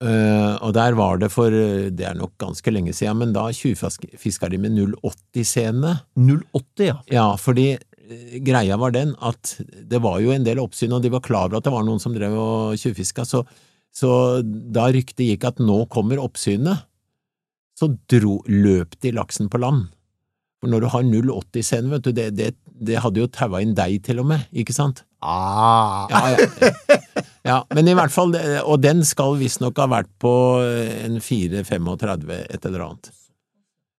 Uh, 0.00 0.56
og 0.64 0.72
der 0.72 0.94
var 0.96 1.18
det 1.20 1.28
for, 1.28 1.52
øh, 1.52 1.90
det 1.92 2.06
er 2.08 2.14
nok 2.16 2.32
ganske 2.40 2.72
lenge 2.72 2.94
siden, 2.96 3.18
men 3.20 3.34
da 3.36 3.50
tjuvfiska 3.52 4.48
de 4.48 4.58
med 4.58 4.72
080-scene. 4.72 5.90
080, 6.16 6.86
ja. 6.86 6.94
Ja, 7.12 7.26
fordi 7.36 7.74
eh, 7.74 7.82
greia 8.44 8.78
var 8.80 8.94
den 8.94 9.14
at 9.24 9.56
det 9.60 10.00
var 10.02 10.20
jo 10.22 10.32
en 10.34 10.46
del 10.46 10.60
oppsyn, 10.62 10.92
og 10.96 11.04
de 11.04 11.12
var 11.12 11.24
klar 11.24 11.48
over 11.48 11.60
at 11.60 11.66
det 11.66 11.74
var 11.74 11.86
noen 11.86 12.02
som 12.02 12.14
drev 12.14 12.36
og 12.36 12.80
tjuvfiska, 12.80 13.26
så, 13.28 13.44
så 13.94 14.10
da 14.42 14.88
ryktet 14.92 15.26
gikk 15.28 15.46
at 15.48 15.62
nå 15.62 15.84
kommer 15.92 16.22
oppsynet, 16.22 16.86
så 17.78 17.88
dro, 18.12 18.40
løp 18.50 18.98
de 19.00 19.14
laksen 19.16 19.48
på 19.52 19.60
land. 19.62 19.88
For 20.60 20.68
når 20.68 20.84
du 20.84 20.88
har 20.92 21.06
080-scene, 21.06 21.88
vet 21.88 22.04
du, 22.04 22.10
det, 22.12 22.26
det, 22.36 22.50
det 22.68 22.98
hadde 23.00 23.22
jo 23.22 23.30
taua 23.32 23.62
inn 23.64 23.72
deg 23.76 24.02
til 24.04 24.20
og 24.20 24.28
med, 24.34 24.44
ikke 24.52 24.76
sant? 24.76 25.04
Ah. 25.24 26.04
Ja, 26.10 26.20
ja. 26.34 26.98
ja, 27.50 27.56
men 27.76 27.88
i 27.88 27.96
hvert 27.96 28.12
fall, 28.12 28.34
og 28.64 28.82
den 28.84 29.00
skal 29.08 29.38
visstnok 29.40 29.80
ha 29.80 29.88
vært 29.92 30.12
på 30.20 30.34
en 30.60 31.16
4-35, 31.24 32.36
et 32.42 32.68
eller 32.68 32.84
annet. 32.90 33.10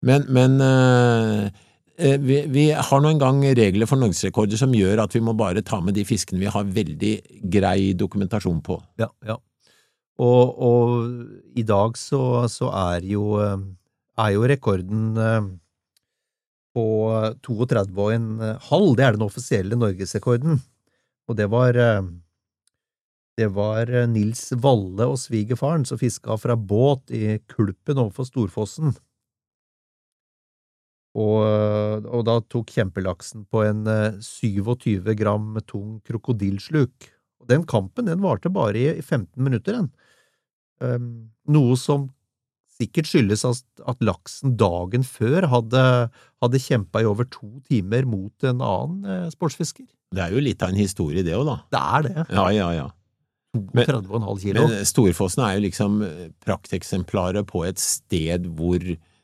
Men, 0.05 0.25
men 0.33 0.61
eh, 0.65 1.45
eh, 1.45 1.67
vi, 2.01 2.37
vi 2.49 2.65
har 2.73 3.01
nå 3.03 3.11
engang 3.13 3.43
regler 3.57 3.89
for 3.89 4.01
norgesrekorder 4.01 4.59
som 4.59 4.73
gjør 4.75 5.03
at 5.03 5.15
vi 5.15 5.21
må 5.23 5.35
bare 5.37 5.63
ta 5.65 5.81
med 5.83 5.97
de 5.97 6.05
fiskene 6.07 6.41
vi 6.41 6.51
har 6.51 6.69
veldig 6.77 7.13
grei 7.53 7.91
dokumentasjon 7.97 8.61
på. 8.65 8.79
Ja, 9.01 9.09
ja. 9.27 9.37
Og, 10.21 10.57
og 10.61 11.57
i 11.57 11.63
dag 11.65 11.95
så, 11.97 12.47
så 12.51 12.69
er 12.93 13.05
jo, 13.09 13.35
eh, 13.41 13.61
er 14.21 14.33
jo 14.35 14.49
rekorden 14.49 15.05
eh, 15.17 15.51
på 16.77 16.87
32 17.45 18.01
og 18.01 18.11
en 18.15 18.27
halv, 18.69 18.91
det 18.97 19.07
er 19.07 19.17
den 19.17 19.25
offisielle 19.25 19.79
norgesrekorden. 19.79 20.61
Og 21.29 21.37
det 21.39 21.47
var 21.51 21.79
eh, 21.79 22.03
det 23.39 23.47
var 23.55 23.89
eh, 23.89 24.09
Nils 24.09 24.49
Valle 24.61 25.07
og 25.09 25.19
svigerfaren 25.19 25.85
som 25.87 25.99
fiska 25.99 26.37
fra 26.39 26.57
båt 26.57 27.13
i 27.15 27.37
Kulpen 27.51 28.01
overfor 28.01 28.27
Storfossen. 28.27 28.95
Og, 31.11 31.41
eh, 31.43 32.05
og 32.07 32.23
da 32.27 32.37
tok 32.47 32.71
kjempelaksen 32.71 33.43
på 33.51 33.65
en 33.65 33.83
eh, 33.89 34.21
27 34.23 35.11
gram 35.19 35.57
tung 35.67 35.99
krokodillsluk. 36.07 37.11
Og 37.41 37.49
den 37.51 37.65
kampen 37.67 38.07
den 38.07 38.23
varte 38.23 38.51
bare 38.53 38.79
i 38.79 38.87
i 38.93 39.03
15 39.03 39.35
minutter, 39.43 39.75
den. 39.75 39.91
Um, 40.81 41.09
noe 41.45 41.75
som 41.77 42.07
sikkert 42.79 43.09
skyldes 43.09 43.43
at, 43.45 43.65
at 43.85 43.99
laksen 44.01 44.55
dagen 44.57 45.03
før 45.05 45.45
hadde, 45.51 45.83
hadde 46.41 46.61
kjempa 46.63 47.03
i 47.03 47.09
over 47.09 47.27
to 47.29 47.59
timer 47.67 48.07
mot 48.09 48.47
en 48.47 48.63
annen 48.65 49.03
eh, 49.05 49.27
sportsfisker. 49.33 49.85
Det 50.15 50.23
er 50.23 50.33
jo 50.33 50.41
litt 50.41 50.63
av 50.63 50.73
en 50.73 50.79
historie 50.79 51.25
det 51.27 51.35
òg, 51.37 51.45
da. 51.45 51.59
Det 51.75 51.83
er 51.83 52.07
det. 52.07 52.25
Ja, 52.31 52.47
ja, 52.55 52.71
ja. 52.79 52.89
32,5 53.51 54.41
kilo. 54.41 54.63
Men 54.63 54.87
Storfossen 54.87 55.43
er 55.43 55.57
jo 55.57 55.65
liksom 55.67 56.01
prakteksemplaret 56.45 57.43
på 57.49 57.65
et 57.67 57.81
sted 57.83 58.47
hvor 58.55 58.79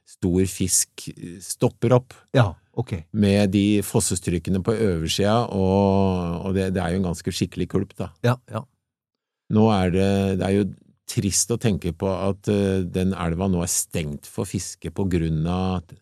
stor 0.08 0.48
fisk 0.50 1.10
stopper 1.44 1.98
opp. 1.98 2.16
ja, 2.36 2.50
ok. 2.78 2.94
med 3.12 3.52
de 3.52 3.82
fossestrykkene 3.84 4.62
på 4.64 4.76
øversida, 4.76 5.46
og, 5.52 6.48
og 6.48 6.58
det, 6.58 6.72
det 6.78 6.84
er 6.84 6.96
jo 6.96 7.02
en 7.02 7.10
ganske 7.10 7.34
skikkelig 7.34 7.70
kulp, 7.74 7.96
da. 8.00 8.12
Ja, 8.26 8.38
ja. 8.52 8.64
Nå 9.54 9.70
er 9.72 9.92
det, 9.94 10.12
det 10.40 10.48
er 10.48 10.56
jo 10.58 10.68
trist 11.08 11.52
å 11.56 11.60
tenke 11.62 11.94
på 11.96 12.10
at 12.12 12.50
uh, 12.52 12.84
den 12.84 13.14
elva 13.16 13.48
nå 13.48 13.62
er 13.64 13.72
stengt 13.72 14.28
for 14.28 14.48
fiske 14.50 14.92
på 14.92 15.08
grunn 15.12 15.46
av 15.48 15.80
at, 15.80 15.94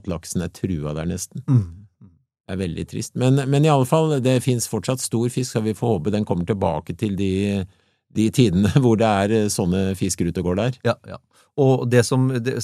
at 0.00 0.10
laksen 0.10 0.44
er 0.44 0.52
trua 0.52 0.92
der, 0.96 1.08
nesten. 1.08 1.44
Mm. 1.48 1.86
Det 2.50 2.56
er 2.56 2.60
veldig 2.64 2.84
trist. 2.90 3.14
Men, 3.20 3.38
men 3.46 3.64
i 3.64 3.70
alle 3.70 3.86
fall, 3.86 4.16
det 4.24 4.40
finnes 4.44 4.68
fortsatt 4.68 5.02
stor 5.02 5.28
fisk, 5.32 5.54
så 5.54 5.62
vi 5.64 5.76
får 5.76 5.94
håpe 5.94 6.12
den 6.12 6.26
kommer 6.28 6.48
tilbake 6.48 6.96
til 6.98 7.14
de, 7.18 7.62
de 8.16 8.26
tidene 8.34 8.72
hvor 8.82 8.98
det 9.00 9.06
er 9.06 9.36
eh, 9.36 9.50
sånne 9.52 9.92
fisk 9.98 10.24
ute 10.26 10.42
og 10.42 10.50
går 10.50 10.58
der. 10.58 10.80
Ja, 10.90 10.96
ja. 11.08 11.20
Og 11.60 11.86
det 11.90 12.02
som 12.08 12.28
det, 12.42 12.58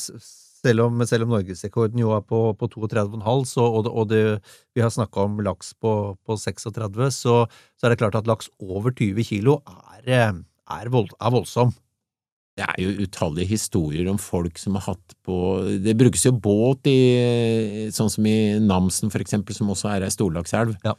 selv, 0.66 0.86
om, 0.88 1.06
selv 1.08 1.26
om 1.26 1.36
norgesrekorden 1.36 2.02
jo 2.02 2.12
er 2.16 2.26
på, 2.26 2.42
på 2.58 2.68
32,5, 2.74 3.46
så, 3.48 3.64
og, 3.64 3.86
det, 3.86 3.94
og 3.94 4.10
det, 4.10 4.22
vi 4.76 4.84
har 4.84 4.92
snakka 4.92 5.26
om 5.28 5.40
laks 5.46 5.72
på, 5.80 5.94
på 6.26 6.38
36, 6.42 7.10
så, 7.14 7.40
så 7.78 7.86
er 7.86 7.94
det 7.94 8.00
klart 8.02 8.18
at 8.18 8.28
laks 8.28 8.50
over 8.60 8.92
20 8.92 9.26
kilo 9.30 9.60
er, 10.04 10.42
er, 10.42 10.92
vold, 10.92 11.12
er 11.16 11.34
voldsom. 11.34 11.74
Det 12.56 12.64
er 12.64 12.78
jo 12.80 13.04
utallige 13.04 13.50
historier 13.50 14.06
om 14.08 14.18
folk 14.20 14.56
som 14.56 14.78
har 14.78 14.94
hatt 14.94 15.16
på 15.26 15.34
Det 15.84 15.92
brukes 16.00 16.22
jo 16.24 16.32
båt 16.32 16.88
i 16.88 17.90
sånn 17.92 18.08
som 18.12 18.24
i 18.28 18.56
Namsen, 18.64 19.12
for 19.12 19.20
eksempel, 19.20 19.56
som 19.56 19.68
også 19.74 19.92
er 19.92 20.06
ei 20.06 20.14
storlakselv, 20.14 20.78
Ja. 20.86 20.96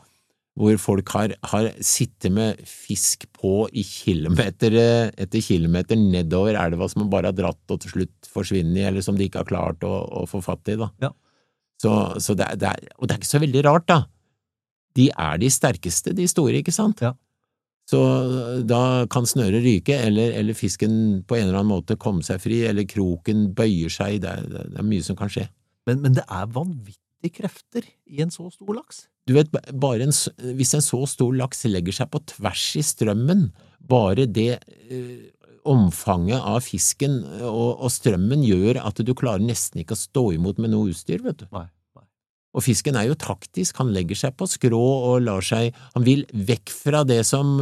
Hvor 0.57 0.79
folk 0.81 1.11
har, 1.13 1.33
har 1.51 1.69
sittet 1.85 2.33
med 2.33 2.61
fisk 2.65 3.27
på 3.37 3.67
i 3.77 3.83
kilometer 3.85 4.73
etter 4.79 5.43
kilometer 5.43 5.99
nedover 5.99 6.57
elva 6.57 6.87
som 6.89 7.05
bare 7.11 7.29
har 7.29 7.37
dratt 7.37 7.73
og 7.73 7.83
til 7.83 7.93
slutt 7.93 8.29
forsvunnet, 8.31 8.87
eller 8.89 9.05
som 9.05 9.17
de 9.17 9.27
ikke 9.27 9.43
har 9.43 9.51
klart 9.51 9.85
å, 9.85 9.93
å 10.21 10.25
få 10.29 10.41
fatt 10.45 10.73
i, 10.73 10.77
da. 10.79 10.89
Så, 11.77 11.93
så 12.23 12.33
det, 12.33 12.47
er, 12.47 12.57
det 12.57 12.71
er, 12.73 12.91
og 12.97 13.05
det 13.05 13.13
er 13.13 13.21
ikke 13.21 13.35
så 13.35 13.43
veldig 13.43 13.63
rart, 13.67 13.87
da. 13.91 14.01
De 14.97 15.11
er 15.13 15.39
de 15.43 15.49
sterkeste, 15.53 16.15
de 16.17 16.25
store, 16.29 16.57
ikke 16.63 16.73
sant? 16.73 17.05
Ja. 17.05 17.13
Så 17.87 17.99
da 18.67 19.05
kan 19.13 19.29
snøret 19.29 19.63
ryke, 19.63 19.95
eller, 20.09 20.33
eller, 20.41 20.57
fisken 20.57 21.21
på 21.27 21.37
en 21.37 21.47
eller 21.47 21.61
annen 21.61 21.75
måte 21.75 21.99
komme 22.01 22.25
seg 22.25 22.41
fri, 22.43 22.63
eller 22.67 22.87
kroken 22.89 23.51
bøyer 23.55 23.93
seg, 23.93 24.23
det 24.25 24.33
er, 24.33 24.47
det 24.73 24.81
er 24.81 24.89
mye 24.89 25.05
som 25.05 25.19
kan 25.19 25.31
skje. 25.31 25.45
Men, 25.87 26.01
men 26.03 26.17
det 26.17 26.25
er 26.25 26.49
vanvittige 26.51 27.06
krefter 27.33 27.85
i 28.05 28.21
en 28.23 28.31
så 28.33 28.47
stor 28.53 28.75
laks. 28.77 29.05
Du 29.27 29.35
vet, 29.35 29.49
bare 29.51 30.07
en, 30.07 30.13
hvis 30.55 30.75
en 30.77 30.83
så 30.83 31.01
stor 31.09 31.33
laks 31.35 31.65
legger 31.67 31.95
seg 31.95 32.11
på 32.13 32.21
tvers 32.31 32.67
i 32.79 32.83
strømmen, 32.85 33.49
bare 33.87 34.27
det 34.29 34.51
eh, 34.87 35.25
omfanget 35.67 36.39
av 36.39 36.61
fisken 36.63 37.19
og, 37.41 37.81
og, 37.83 37.89
strømmen 37.91 38.45
gjør 38.47 38.79
at 38.87 39.01
du 39.03 39.11
klarer 39.17 39.43
nesten 39.43 39.83
ikke 39.83 39.97
å 39.97 39.99
stå 39.99 40.23
imot 40.37 40.61
med 40.63 40.71
noe 40.71 40.93
utstyr, 40.93 41.19
vet 41.25 41.41
du. 41.41 41.45
Nei, 41.51 41.65
nei. 41.97 42.05
Og 42.55 42.63
fisken 42.63 42.95
er 42.99 43.09
jo 43.09 43.19
taktisk, 43.19 43.81
han 43.81 43.91
legger 43.95 44.21
seg 44.23 44.37
på 44.39 44.47
skrå 44.47 44.81
og 45.11 45.21
lar 45.25 45.43
seg… 45.43 45.75
Han 45.97 46.07
vil 46.07 46.23
vekk 46.31 46.71
fra 46.71 47.03
det 47.07 47.19
som, 47.27 47.57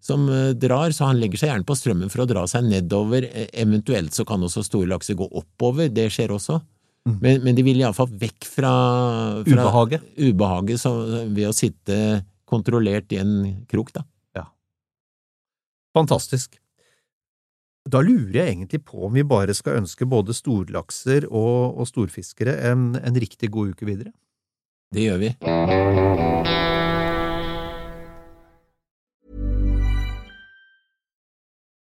som 0.00 0.24
drar, 0.56 0.96
så 0.96 1.10
han 1.10 1.20
legger 1.20 1.42
seg 1.42 1.52
gjerne 1.52 1.68
på 1.68 1.76
strømmen 1.76 2.12
for 2.12 2.24
å 2.24 2.30
dra 2.30 2.46
seg 2.48 2.70
nedover. 2.70 3.28
Eventuelt 3.52 4.16
så 4.16 4.24
kan 4.28 4.42
også 4.48 4.64
store 4.64 4.94
lakser 4.94 5.20
gå 5.20 5.28
oppover, 5.28 5.92
det 5.92 6.08
skjer 6.16 6.32
også. 6.38 6.62
Mm. 7.08 7.18
Men, 7.18 7.42
men, 7.42 7.56
de 7.58 7.64
vil 7.66 7.80
iallfall 7.82 8.10
vekk 8.14 8.46
fra, 8.46 8.72
fra 9.42 9.62
ubehaget, 9.66 10.04
ubehaget 10.22 10.82
så, 10.84 10.92
ved 11.34 11.48
å 11.48 11.54
sitte 11.56 11.96
kontrollert 12.46 13.10
i 13.14 13.18
en 13.22 13.32
krok, 13.70 13.90
da. 13.96 14.04
Ja. 14.38 14.46
Fantastisk. 15.98 16.58
Da 17.90 17.98
lurer 18.04 18.36
jeg 18.38 18.52
egentlig 18.52 18.84
på 18.86 19.08
om 19.08 19.16
vi 19.16 19.26
bare 19.26 19.56
skal 19.58 19.80
ønske 19.80 20.06
både 20.06 20.36
storlakser 20.36 21.26
og, 21.26 21.80
og 21.82 21.88
storfiskere 21.90 22.54
en, 22.70 22.92
en 23.02 23.18
riktig 23.18 23.50
god 23.50 23.74
uke 23.74 23.88
videre? 23.88 24.14
Det 24.94 25.08
gjør 25.08 25.22
vi. 25.24 25.32